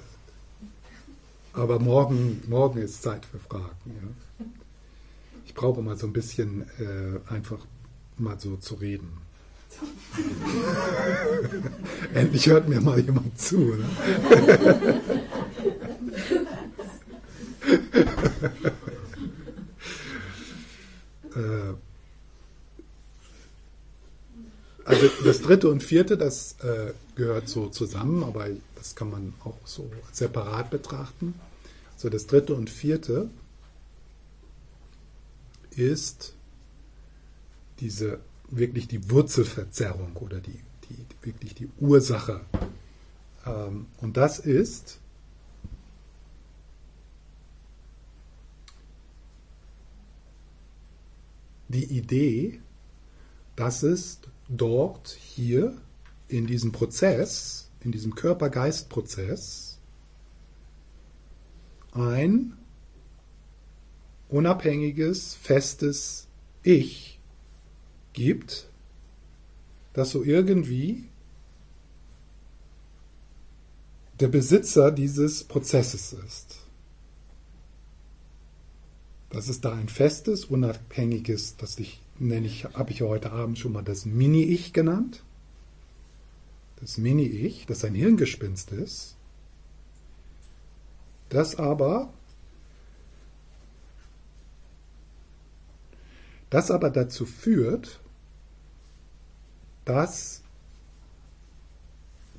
aber 1.53 1.79
morgen, 1.79 2.43
morgen 2.49 2.81
ist 2.81 3.03
Zeit 3.03 3.25
für 3.25 3.39
Fragen. 3.39 3.77
Ja 3.87 4.47
ich 5.49 5.55
brauche 5.55 5.81
mal 5.81 5.97
so 5.97 6.07
ein 6.07 6.13
bisschen 6.13 6.67
äh, 6.79 7.33
einfach 7.33 7.59
mal 8.19 8.39
so 8.39 8.57
zu 8.57 8.75
reden. 8.75 9.11
Endlich 12.15 12.47
hört 12.49 12.69
mir 12.69 12.81
mal 12.81 13.01
jemand 13.01 13.41
zu. 13.41 13.77
Äh, 21.35 21.75
also 24.89 25.07
das 25.23 25.43
dritte 25.43 25.69
und 25.69 25.83
vierte, 25.83 26.17
das 26.17 26.57
äh, 26.63 26.95
gehört 27.15 27.47
so 27.47 27.69
zusammen, 27.69 28.25
aber 28.25 28.47
das 28.75 28.95
kann 28.95 29.11
man 29.11 29.35
auch 29.45 29.59
so 29.65 29.91
separat 30.13 30.71
betrachten. 30.71 31.35
So 31.99 32.09
das 32.09 32.27
dritte 32.27 32.55
und 32.55 32.71
vierte 32.71 33.29
ist 35.73 36.35
diese 37.81 38.21
wirklich 38.49 38.89
die 38.89 39.11
Wurzelverzerrung 39.11 40.17
oder 40.17 40.41
die, 40.41 40.59
die 40.89 41.27
wirklich 41.27 41.55
die 41.55 41.69
Ursache. 41.81 42.41
Ähm, 43.45 43.89
und 44.01 44.17
das 44.17 44.39
ist 44.39 45.01
die 51.69 51.85
Idee, 51.85 52.63
dass 53.59 53.83
es 53.83 54.21
dort 54.49 55.09
hier 55.09 55.77
in 56.29 56.47
diesem 56.47 56.71
Prozess, 56.71 57.69
in 57.81 57.91
diesem 57.91 58.15
Körper-Geist-Prozess, 58.15 59.81
ein 61.91 62.57
unabhängiges, 64.29 65.35
festes 65.35 66.29
Ich 66.63 67.19
gibt, 68.13 68.71
das 69.93 70.11
so 70.11 70.23
irgendwie 70.23 71.09
der 74.21 74.29
Besitzer 74.29 74.93
dieses 74.93 75.43
Prozesses 75.43 76.13
ist. 76.13 76.59
Das 79.31 79.49
ist 79.49 79.65
da 79.65 79.73
ein 79.73 79.89
festes, 79.89 80.45
unabhängiges, 80.45 81.57
das 81.57 81.77
ich 81.81 82.01
nenne 82.21 82.47
ich, 82.47 82.65
habe 82.65 82.91
ich 82.91 83.03
heute 83.03 83.33
Abend 83.33 83.59
schon 83.59 83.73
mal 83.73 83.83
das 83.83 84.05
Mini-Ich 84.05 84.73
genannt. 84.73 85.23
Das 86.81 86.99
Mini-Ich, 86.99 87.67
das 87.67 87.85
ein 87.85 87.95
Hirngespinst 87.95 88.73
ist, 88.73 89.17
das 91.29 91.57
aber 91.57 92.13
Das 96.51 96.71
aber 96.71 96.91
dazu 96.91 97.27
führt, 97.27 98.01
dass 99.85 100.43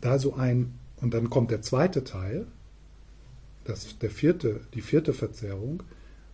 da 0.01 0.17
so 0.17 0.35
ein, 0.35 0.73
und 0.97 1.13
dann 1.13 1.29
kommt 1.29 1.51
der 1.51 1.61
zweite 1.61 2.03
Teil, 2.03 2.47
das, 3.65 3.99
der 3.99 4.09
vierte, 4.09 4.61
die 4.73 4.81
vierte 4.81 5.13
Verzerrung, 5.13 5.83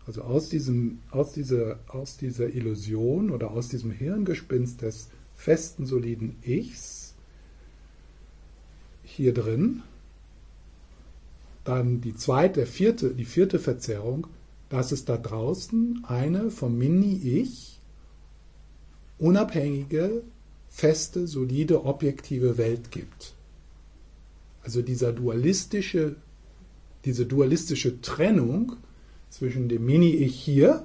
also 0.08 0.22
aus, 0.22 0.50
diesem, 0.50 1.00
aus, 1.12 1.34
dieser, 1.34 1.80
aus 1.88 2.18
dieser 2.18 2.54
Illusion 2.54 3.32
oder 3.32 3.52
aus 3.52 3.70
diesem 3.70 3.92
Hirngespinst 3.92 4.82
des 4.82 5.10
festen, 5.36 5.86
soliden 5.86 6.36
Ichs 6.44 7.16
hier 9.04 9.34
drin, 9.34 9.84
dann 11.64 12.02
die 12.02 12.16
zweite, 12.16 12.66
vierte, 12.66 13.14
die 13.16 13.26
vierte 13.26 13.60
Verzerrung, 13.60 14.28
dass 14.70 14.92
es 14.92 15.06
da 15.06 15.18
draußen 15.18 16.04
eine 16.08 16.52
vom 16.52 16.78
Mini-Ich 16.78 17.80
unabhängige, 19.18 20.24
feste, 20.70 21.26
solide, 21.28 21.86
objektive 21.86 22.58
Welt 22.58 22.92
gibt. 22.92 23.34
Also 24.62 24.82
dieser 24.82 25.14
dualistische, 25.14 26.16
diese 27.06 27.26
dualistische 27.26 28.02
Trennung 28.02 28.76
zwischen 29.36 29.68
dem 29.68 29.86
Mini-Ich 29.86 30.40
hier, 30.40 30.84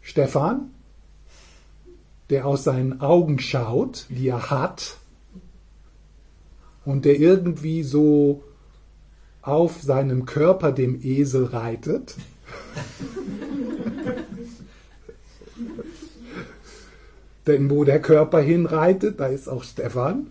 Stefan, 0.00 0.70
der 2.30 2.46
aus 2.46 2.62
seinen 2.62 3.00
Augen 3.00 3.40
schaut, 3.40 4.06
die 4.10 4.28
er 4.28 4.48
hat, 4.50 4.96
und 6.84 7.04
der 7.04 7.18
irgendwie 7.18 7.82
so 7.82 8.44
auf 9.42 9.82
seinem 9.82 10.24
Körper 10.24 10.70
dem 10.70 11.02
Esel 11.02 11.46
reitet. 11.46 12.14
Denn 17.48 17.70
wo 17.70 17.82
der 17.82 18.00
Körper 18.00 18.38
hinreitet, 18.40 19.18
da 19.18 19.26
ist 19.26 19.48
auch 19.48 19.64
Stefan. 19.64 20.28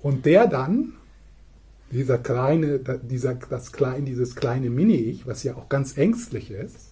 Und 0.00 0.24
der 0.24 0.46
dann, 0.46 0.94
dieser 1.92 2.18
kleine, 2.18 2.80
dieser, 3.02 3.34
das 3.34 3.70
kleine, 3.70 4.04
dieses 4.04 4.34
kleine 4.34 4.70
Mini-Ich, 4.70 5.26
was 5.26 5.42
ja 5.44 5.54
auch 5.54 5.68
ganz 5.68 5.96
ängstlich 5.96 6.50
ist, 6.50 6.88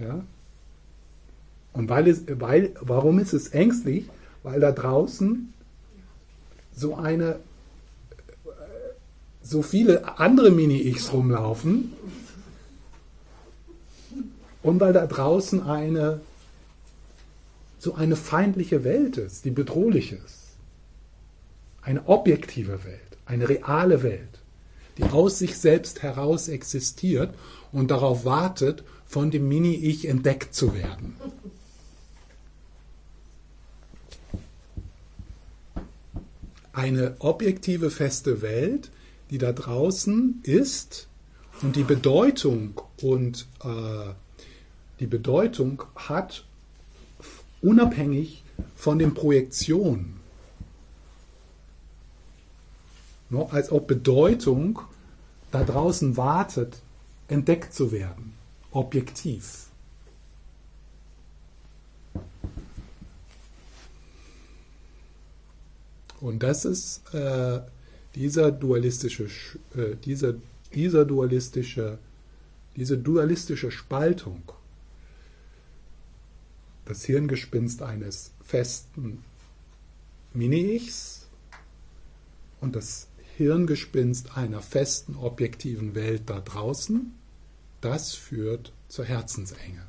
ja, 0.00 0.22
und 1.72 1.88
weil 1.88 2.08
es, 2.08 2.24
weil, 2.28 2.74
warum 2.80 3.18
ist 3.18 3.32
es 3.32 3.48
ängstlich? 3.48 4.08
Weil 4.42 4.60
da 4.60 4.72
draußen 4.72 5.52
so 6.74 6.96
eine, 6.96 7.38
so 9.42 9.62
viele 9.62 10.18
andere 10.18 10.50
Mini-Ichs 10.50 11.12
rumlaufen 11.12 11.92
und 14.62 14.80
weil 14.80 14.92
da 14.92 15.06
draußen 15.06 15.62
eine, 15.62 16.20
so 17.78 17.94
eine 17.94 18.16
feindliche 18.16 18.84
Welt 18.84 19.16
ist, 19.16 19.44
die 19.44 19.50
bedrohlich 19.50 20.12
ist. 20.12 20.38
Eine 21.80 22.08
objektive 22.08 22.84
Welt, 22.84 23.07
eine 23.28 23.48
reale 23.48 24.02
Welt, 24.02 24.40
die 24.96 25.04
aus 25.04 25.38
sich 25.38 25.56
selbst 25.56 26.02
heraus 26.02 26.48
existiert 26.48 27.32
und 27.70 27.90
darauf 27.90 28.24
wartet, 28.24 28.82
von 29.06 29.30
dem 29.30 29.48
Mini-Ich 29.48 30.08
entdeckt 30.08 30.54
zu 30.54 30.74
werden. 30.74 31.14
eine 36.78 37.16
objektive, 37.18 37.90
feste 37.90 38.40
Welt, 38.40 38.90
die 39.30 39.38
da 39.38 39.52
draußen 39.52 40.40
ist 40.44 41.08
und 41.60 41.74
die 41.74 41.82
Bedeutung 41.82 42.80
und 43.02 43.48
äh, 43.64 44.12
die 45.00 45.08
Bedeutung 45.08 45.82
hat 45.96 46.44
unabhängig 47.60 48.44
von 48.76 49.00
den 49.00 49.12
Projektionen. 49.12 50.17
No, 53.30 53.46
als 53.50 53.70
ob 53.70 53.86
Bedeutung 53.86 54.80
da 55.50 55.64
draußen 55.64 56.16
wartet, 56.16 56.80
entdeckt 57.28 57.74
zu 57.74 57.92
werden, 57.92 58.34
objektiv. 58.70 59.66
Und 66.20 66.42
das 66.42 66.64
ist 66.64 67.14
äh, 67.14 67.60
dieser 68.14 68.50
dualistische, 68.50 69.24
äh, 69.76 69.94
dieser, 70.04 70.34
dieser 70.74 71.04
dualistische, 71.04 71.98
diese 72.76 72.98
dualistische 72.98 73.70
Spaltung, 73.70 74.42
das 76.86 77.04
Hirngespinst 77.04 77.82
eines 77.82 78.32
festen 78.42 79.22
Mini-Ichs 80.32 81.26
und 82.60 82.74
das 82.74 83.07
Hirngespinst 83.38 84.36
einer 84.36 84.60
festen 84.60 85.14
objektiven 85.14 85.94
Welt 85.94 86.28
da 86.28 86.40
draußen, 86.40 87.14
das 87.80 88.12
führt 88.14 88.72
zur 88.88 89.04
Herzensenge. 89.04 89.86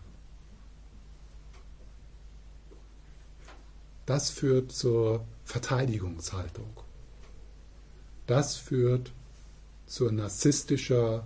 Das 4.06 4.30
führt 4.30 4.72
zur 4.72 5.26
Verteidigungshaltung. 5.46 6.80
Das 8.28 8.56
führt 8.56 9.12
zu 9.88 10.12
narzisstischer 10.12 11.26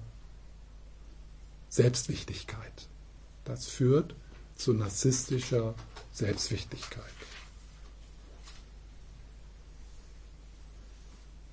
Selbstwichtigkeit. 1.67 2.87
Das 3.43 3.67
führt 3.67 4.15
zu 4.55 4.71
narzisstischer 4.71 5.75
Selbstwichtigkeit. 6.13 7.03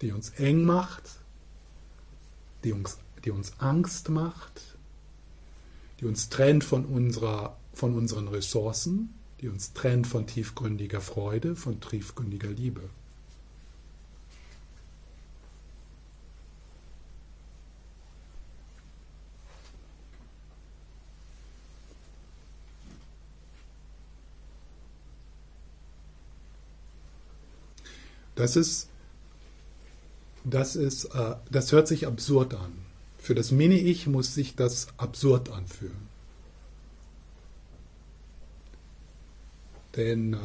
Die 0.01 0.13
uns 0.13 0.31
eng 0.31 0.65
macht, 0.65 1.03
die 2.65 2.73
uns, 2.73 2.99
die 3.25 3.31
uns 3.31 3.53
Angst 3.59 4.09
macht, 4.09 4.77
die 6.01 6.07
uns 6.07 6.29
trennt 6.29 6.65
von, 6.65 6.85
unserer, 6.87 7.57
von 7.75 7.95
unseren 7.95 8.29
Ressourcen, 8.29 9.15
die 9.41 9.49
uns 9.49 9.73
trennt 9.73 10.07
von 10.07 10.27
tiefgründiger 10.27 11.01
Freude, 11.01 11.57
von 11.57 11.81
tiefgründiger 11.81 12.49
Liebe. 12.49 12.89
Das 28.35 28.57
ist, 28.57 28.90
das 30.55 30.77
ist, 30.77 31.07
äh, 31.07 31.37
das 31.51 31.73
hört 31.73 31.89
sich 31.89 32.07
absurd 32.07 32.55
an. 32.55 32.73
Für 33.19 33.35
das 33.35 33.51
Mini-Ich 33.51 34.07
muss 34.07 34.35
sich 34.35 34.57
das 34.57 34.89
absurd 34.97 35.51
anfühlen. 35.51 36.09
Denn 39.97 40.37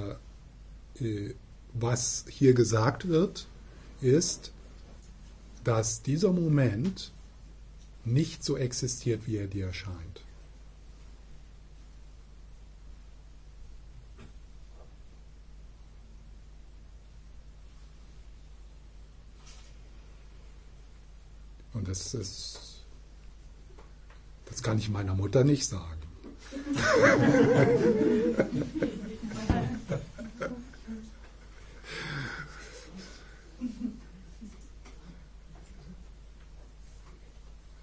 äh, 1.00 1.34
was 1.74 2.26
hier 2.30 2.54
gesagt 2.54 3.08
wird, 3.08 3.48
ist, 4.02 4.52
dass 5.64 6.02
dieser 6.02 6.32
Moment 6.32 7.12
nicht 8.06 8.44
so 8.44 8.56
existiert, 8.58 9.28
wie 9.28 9.38
er 9.38 9.48
dir 9.48 9.68
erscheint. 9.68 10.22
Und 21.74 21.85
das 21.96 22.14
ist, 22.14 22.60
das 24.48 24.62
kann 24.62 24.78
ich 24.78 24.90
meiner 24.90 25.16
Mutter 25.16 25.46
nicht 25.46 25.66
sagen. 25.66 26.02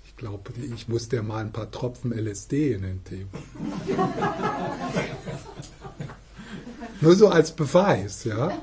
Ich 0.05 0.17
glaube, 0.17 0.53
ich 0.61 0.89
muss 0.89 1.09
dir 1.09 1.23
mal 1.23 1.39
ein 1.39 1.53
paar 1.53 1.71
Tropfen 1.71 2.13
LSD 2.13 2.75
in 2.75 2.83
den 2.83 3.03
Tee. 3.05 3.27
nur 7.01 7.17
so 7.17 7.29
als 7.29 7.53
Beweis, 7.53 8.25
ja. 8.25 8.61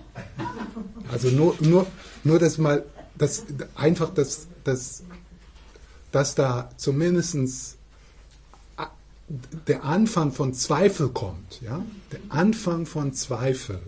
Also 1.12 1.30
nur, 1.30 1.56
nur, 1.60 1.88
nur 2.24 2.38
das 2.40 2.60
mal, 2.60 2.86
das, 3.18 3.46
einfach 3.76 4.14
das, 4.14 4.48
das, 4.64 5.04
dass 6.12 6.36
da 6.36 6.70
zumindest 6.78 7.78
der 9.68 9.84
Anfang 9.84 10.32
von 10.32 10.54
Zweifel 10.54 11.10
kommt, 11.10 11.62
ja, 11.62 11.86
der 12.12 12.20
Anfang 12.30 12.86
von 12.86 13.14
Zweifel, 13.14 13.80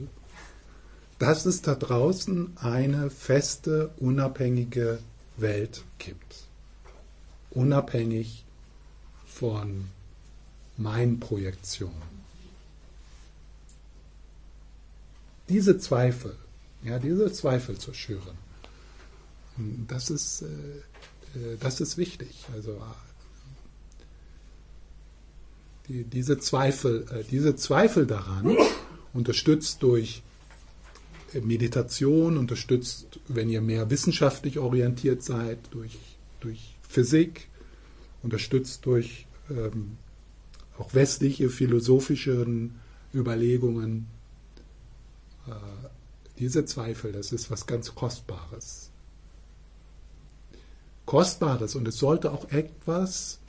dass 1.18 1.46
es 1.46 1.62
da 1.62 1.76
draußen 1.76 2.58
eine 2.58 3.10
feste, 3.10 3.92
unabhängige 3.98 5.00
Welt 5.38 5.84
gibt 5.98 6.46
unabhängig 7.52 8.46
von 9.26 9.88
meinen 10.78 11.20
Projektionen. 11.20 12.22
Diese 15.50 15.78
Zweifel, 15.78 16.36
ja, 16.84 16.98
diese 16.98 17.32
Zweifel 17.32 17.78
zu 17.78 17.94
schüren, 17.94 18.38
das 19.88 20.10
ist, 20.10 20.44
äh, 20.44 20.48
das 21.60 21.82
ist 21.82 21.98
wichtig. 21.98 22.46
Also 22.54 22.82
die, 25.88 26.04
diese, 26.04 26.40
Zweifel, 26.40 27.06
äh, 27.12 27.24
diese 27.30 27.56
Zweifel 27.56 28.06
daran, 28.06 28.56
unterstützt 29.14 29.84
durch 29.84 30.24
Meditation, 31.34 32.38
unterstützt, 32.38 33.20
wenn 33.28 33.50
ihr 33.50 33.62
mehr 33.62 33.90
wissenschaftlich 33.90 34.60
orientiert 34.60 35.24
seid, 35.24 35.60
durch, 35.72 35.98
durch 36.42 36.76
Physik, 36.88 37.48
unterstützt 38.22 38.86
durch 38.86 39.28
ähm, 39.50 39.98
auch 40.78 40.94
westliche 40.94 41.50
philosophische 41.50 42.46
Überlegungen. 43.14 44.08
Äh, 45.48 45.52
diese 46.40 46.66
Zweifel, 46.66 47.12
das 47.12 47.32
ist 47.32 47.52
was 47.52 47.66
ganz 47.66 47.96
Kostbares. 47.96 48.91
Kostbares 51.12 51.76
und 51.76 51.86
es 51.90 51.98
sollte 51.98 52.32
auch 52.32 52.50
etwas, 52.52 53.40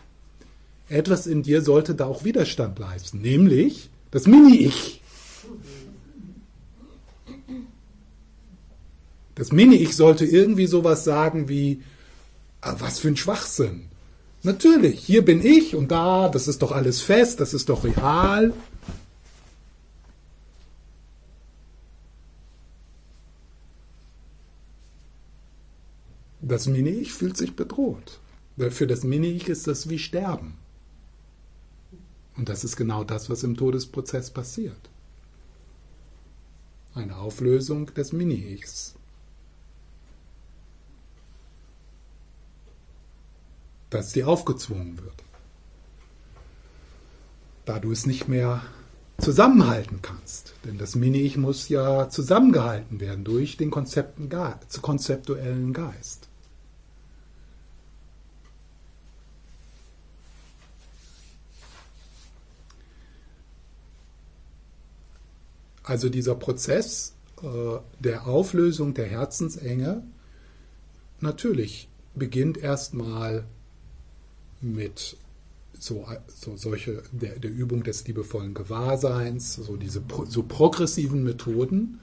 etwas 0.89 1.29
in 1.29 1.45
dir 1.45 1.63
sollte 1.63 1.95
da 1.95 2.07
auch 2.07 2.25
Widerstand 2.25 2.77
leisten, 2.81 3.21
nämlich 3.21 3.89
das 4.11 4.27
Mini-Ich. 4.27 5.01
Das 9.37 9.53
Mini-Ich 9.53 9.95
sollte 9.95 10.25
irgendwie 10.25 10.67
sowas 10.67 11.05
sagen 11.05 11.49
wie, 11.49 11.85
aber 12.61 12.81
was 12.81 12.99
für 12.99 13.07
ein 13.07 13.17
Schwachsinn. 13.17 13.83
Natürlich, 14.43 14.99
hier 14.99 15.25
bin 15.25 15.41
ich 15.47 15.77
und 15.77 15.93
da, 15.93 16.29
das 16.29 16.49
ist 16.49 16.63
doch 16.63 16.73
alles 16.73 17.01
fest, 17.01 17.39
das 17.39 17.55
ist 17.55 17.69
doch 17.69 17.85
real. 17.85 18.53
Das 26.53 26.67
Mini-Ich 26.67 27.15
fühlt 27.15 27.39
sich 27.39 27.57
bedroht. 27.57 28.21
Für 28.59 28.87
das 28.87 29.05
Mini-Ich 29.05 29.49
ist 29.49 29.67
das 29.67 29.89
wie 29.89 29.99
Sterben. 29.99 30.59
Und 32.37 32.51
das 32.51 32.63
ist 32.63 32.77
genau 32.77 33.05
das, 33.05 33.31
was 33.31 33.43
im 33.43 33.57
Todesprozess 33.57 34.31
passiert. 34.31 34.91
Eine 36.95 37.17
Auflösung 37.17 37.87
des 37.95 38.13
Mini-Ichs. 38.13 38.97
dass 43.89 44.13
dir 44.13 44.29
aufgezwungen 44.29 44.99
wird. 44.99 45.25
Da 47.65 47.79
du 47.79 47.93
es 47.93 48.05
nicht 48.05 48.29
mehr 48.29 48.61
zusammenhalten 49.19 50.03
kannst. 50.03 50.53
Denn 50.65 50.77
das 50.77 50.97
Mini-Ich 50.97 51.39
muss 51.39 51.71
ja 51.71 52.11
zusammengehalten 52.11 53.01
werden 53.01 53.25
durch 53.25 53.57
den 53.57 53.71
konzeptuellen 53.71 55.73
Geist. 55.73 56.29
Also 65.83 66.09
dieser 66.09 66.35
Prozess 66.35 67.15
äh, 67.43 67.47
der 67.99 68.27
Auflösung 68.27 68.95
der 68.95 69.07
Herzensenge 69.07 70.03
natürlich 71.21 71.89
beginnt 72.15 72.59
erstmal 72.59 73.45
mit 74.61 75.17
so, 75.79 76.07
so 76.29 76.57
solche 76.57 77.03
der, 77.11 77.39
der 77.39 77.51
Übung 77.51 77.83
des 77.83 78.07
liebevollen 78.07 78.55
Gewahrseins, 78.55 79.55
so 79.55 79.77
diese 79.77 80.03
so 80.29 80.43
progressiven 80.45 81.25
Methoden. 81.25 81.99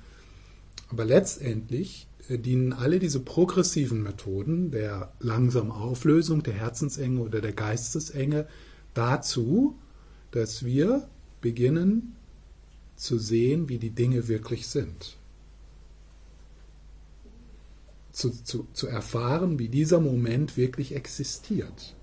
Aber 0.89 1.05
letztendlich 1.05 2.07
äh, 2.27 2.37
dienen 2.37 2.73
alle 2.73 2.99
diese 2.99 3.21
progressiven 3.21 4.03
Methoden 4.03 4.71
der 4.71 5.13
langsamen 5.19 5.71
Auflösung 5.71 6.43
der 6.43 6.55
Herzensenge 6.55 7.21
oder 7.21 7.39
der 7.39 7.53
Geistesenge 7.53 8.47
dazu, 8.93 9.77
dass 10.31 10.65
wir 10.65 11.07
beginnen 11.41 12.15
zu 12.99 13.17
sehen, 13.17 13.69
wie 13.69 13.77
die 13.77 13.91
Dinge 13.91 14.27
wirklich 14.27 14.67
sind. 14.67 15.15
Zu, 18.11 18.31
zu, 18.43 18.67
zu 18.73 18.87
erfahren, 18.87 19.57
wie 19.57 19.69
dieser 19.69 20.01
Moment 20.01 20.57
wirklich 20.57 20.93
existiert. 20.93 21.95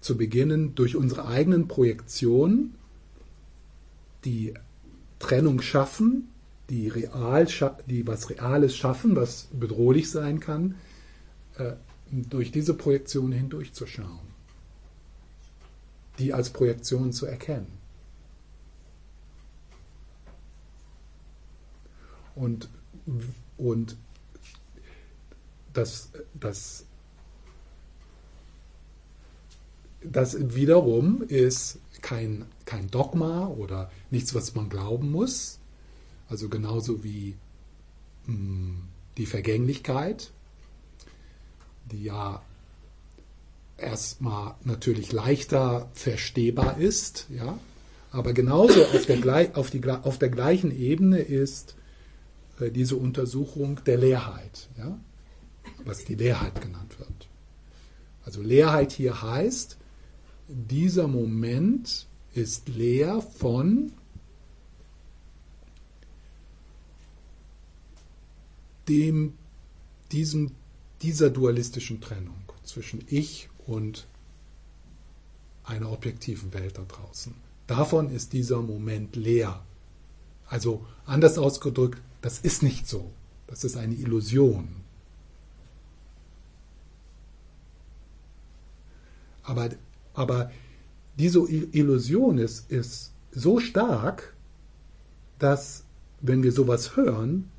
Zu 0.00 0.16
beginnen, 0.16 0.76
durch 0.76 0.94
unsere 0.94 1.26
eigenen 1.26 1.66
Projektionen 1.66 2.76
die 4.24 4.54
Trennung 5.18 5.60
schaffen, 5.60 6.28
die, 6.70 6.86
real, 6.86 7.48
die 7.88 8.06
was 8.06 8.30
Reales 8.30 8.76
schaffen, 8.76 9.16
was 9.16 9.48
bedrohlich 9.52 10.08
sein 10.08 10.38
kann, 10.38 10.76
äh, 11.56 11.72
durch 12.12 12.52
diese 12.52 12.74
Projektion 12.74 13.32
hindurchzuschauen, 13.32 14.20
die 16.20 16.32
als 16.32 16.50
Projektion 16.50 17.12
zu 17.12 17.26
erkennen. 17.26 17.79
Und, 22.34 22.68
und 23.56 23.96
das, 25.72 26.10
das, 26.34 26.84
das 30.02 30.54
wiederum 30.54 31.22
ist 31.22 31.78
kein, 32.02 32.46
kein 32.64 32.90
Dogma 32.90 33.46
oder 33.46 33.90
nichts, 34.10 34.34
was 34.34 34.54
man 34.54 34.68
glauben 34.68 35.10
muss. 35.10 35.58
Also 36.28 36.48
genauso 36.48 37.04
wie 37.04 37.36
mh, 38.26 38.34
hm, 38.34 38.82
die 39.16 39.26
Vergänglichkeit, 39.26 40.30
die 41.90 42.04
ja 42.04 42.42
erstmal 43.76 44.54
natürlich 44.64 45.12
leichter 45.12 45.90
verstehbar 45.92 46.78
ist, 46.78 47.26
ja, 47.30 47.58
aber 48.12 48.32
genauso 48.32 48.82
auf 48.84 49.06
der, 49.06 49.56
auf, 49.56 49.70
die, 49.70 49.84
auf 49.84 50.18
der 50.18 50.30
gleichen 50.30 50.76
Ebene 50.76 51.18
ist 51.18 51.76
diese 52.68 52.96
Untersuchung 52.96 53.82
der 53.84 53.96
Leerheit, 53.96 54.68
ja? 54.76 54.98
was 55.84 56.04
die 56.04 56.14
Leerheit 56.14 56.60
genannt 56.60 56.98
wird. 56.98 57.28
Also 58.24 58.42
Leerheit 58.42 58.92
hier 58.92 59.22
heißt, 59.22 59.78
dieser 60.48 61.08
Moment 61.08 62.06
ist 62.34 62.68
leer 62.68 63.22
von 63.22 63.92
dem, 68.88 69.34
diesem, 70.12 70.52
dieser 71.02 71.30
dualistischen 71.30 72.00
Trennung 72.00 72.42
zwischen 72.64 73.04
Ich 73.08 73.48
und 73.66 74.06
einer 75.64 75.90
objektiven 75.90 76.52
Welt 76.52 76.76
da 76.76 76.82
draußen. 76.82 77.34
Davon 77.66 78.10
ist 78.10 78.32
dieser 78.32 78.60
Moment 78.62 79.14
leer. 79.14 79.64
Also 80.46 80.84
anders 81.06 81.38
ausgedrückt, 81.38 82.02
das 82.20 82.38
ist 82.38 82.62
nicht 82.62 82.86
so. 82.86 83.12
Das 83.46 83.64
ist 83.64 83.76
eine 83.76 83.94
Illusion. 83.94 84.68
Aber, 89.42 89.70
aber 90.14 90.50
diese 91.18 91.40
Illusion 91.40 92.38
ist, 92.38 92.70
ist 92.70 93.12
so 93.32 93.58
stark, 93.58 94.34
dass, 95.38 95.84
wenn 96.20 96.42
wir 96.42 96.52
sowas 96.52 96.96
hören, 96.96 97.50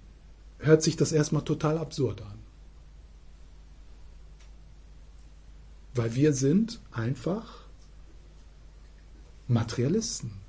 hört 0.60 0.84
sich 0.84 0.96
das 0.96 1.12
erstmal 1.12 1.44
total 1.44 1.78
absurd 1.78 2.22
an. 2.22 2.40
Weil 5.94 6.16
wir 6.16 6.34
sind 6.34 6.80
einfach 6.92 7.66
Materialisten. 9.48 10.41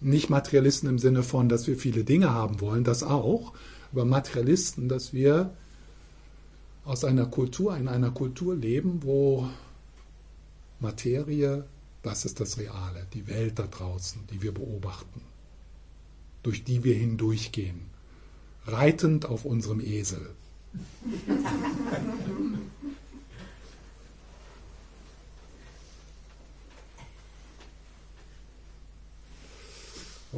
Nicht 0.00 0.30
Materialisten 0.30 0.88
im 0.88 0.98
Sinne 0.98 1.22
von, 1.22 1.48
dass 1.48 1.66
wir 1.66 1.76
viele 1.76 2.04
Dinge 2.04 2.30
haben 2.30 2.60
wollen, 2.60 2.84
das 2.84 3.02
auch, 3.02 3.52
aber 3.92 4.04
Materialisten, 4.04 4.88
dass 4.88 5.12
wir 5.12 5.52
aus 6.84 7.04
einer 7.04 7.26
Kultur, 7.26 7.76
in 7.76 7.88
einer 7.88 8.10
Kultur 8.10 8.54
leben, 8.54 9.02
wo 9.02 9.48
Materie, 10.80 11.64
das 12.02 12.24
ist 12.24 12.40
das 12.40 12.58
Reale, 12.58 13.06
die 13.12 13.26
Welt 13.26 13.58
da 13.58 13.66
draußen, 13.66 14.22
die 14.30 14.40
wir 14.40 14.52
beobachten, 14.52 15.20
durch 16.42 16.64
die 16.64 16.84
wir 16.84 16.94
hindurchgehen, 16.94 17.80
reitend 18.66 19.26
auf 19.26 19.44
unserem 19.44 19.80
Esel. 19.80 20.30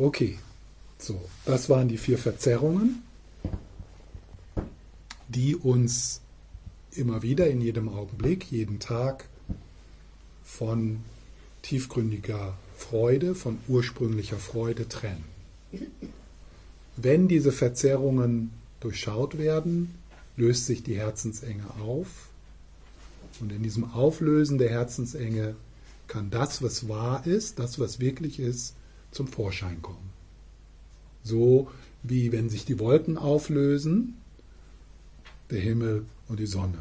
Okay, 0.00 0.38
so, 0.96 1.20
das 1.44 1.68
waren 1.68 1.88
die 1.88 1.98
vier 1.98 2.16
Verzerrungen, 2.16 3.02
die 5.28 5.54
uns 5.54 6.22
immer 6.92 7.20
wieder 7.20 7.50
in 7.50 7.60
jedem 7.60 7.90
Augenblick, 7.90 8.50
jeden 8.50 8.78
Tag 8.78 9.28
von 10.42 11.00
tiefgründiger 11.60 12.56
Freude, 12.78 13.34
von 13.34 13.58
ursprünglicher 13.68 14.38
Freude 14.38 14.88
trennen. 14.88 15.26
Wenn 16.96 17.28
diese 17.28 17.52
Verzerrungen 17.52 18.52
durchschaut 18.80 19.36
werden, 19.36 19.94
löst 20.34 20.64
sich 20.64 20.82
die 20.82 20.96
Herzensenge 20.96 21.66
auf 21.78 22.30
und 23.40 23.52
in 23.52 23.62
diesem 23.62 23.84
Auflösen 23.84 24.56
der 24.56 24.70
Herzensenge 24.70 25.56
kann 26.06 26.30
das, 26.30 26.62
was 26.62 26.88
wahr 26.88 27.26
ist, 27.26 27.58
das, 27.58 27.78
was 27.78 28.00
wirklich 28.00 28.40
ist, 28.40 28.76
zum 29.10 29.26
Vorschein 29.26 29.82
kommen. 29.82 30.10
So 31.22 31.70
wie 32.02 32.32
wenn 32.32 32.48
sich 32.48 32.64
die 32.64 32.78
Wolken 32.78 33.18
auflösen, 33.18 34.16
der 35.50 35.60
Himmel 35.60 36.06
und 36.28 36.40
die 36.40 36.46
Sonne 36.46 36.78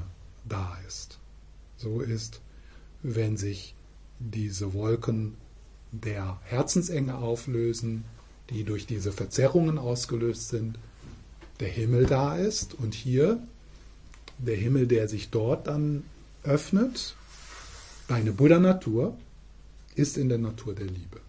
da 0.47 0.77
ist. 0.87 1.19
So 1.77 2.01
ist, 2.01 2.41
wenn 3.01 3.37
sich 3.37 3.75
diese 4.19 4.73
Wolken 4.73 5.35
der 5.91 6.39
Herzensenge 6.43 7.15
auflösen, 7.17 8.05
die 8.49 8.63
durch 8.63 8.85
diese 8.85 9.11
Verzerrungen 9.11 9.77
ausgelöst 9.77 10.49
sind, 10.49 10.77
der 11.59 11.69
Himmel 11.69 12.05
da 12.05 12.35
ist 12.35 12.73
und 12.73 12.93
hier 12.93 13.41
der 14.37 14.55
Himmel, 14.55 14.87
der 14.87 15.07
sich 15.07 15.29
dort 15.29 15.67
dann 15.67 16.03
öffnet, 16.43 17.15
deine 18.07 18.31
Buddha-Natur 18.31 19.17
ist 19.95 20.17
in 20.17 20.29
der 20.29 20.37
Natur 20.37 20.73
der 20.73 20.85
Liebe. 20.85 21.19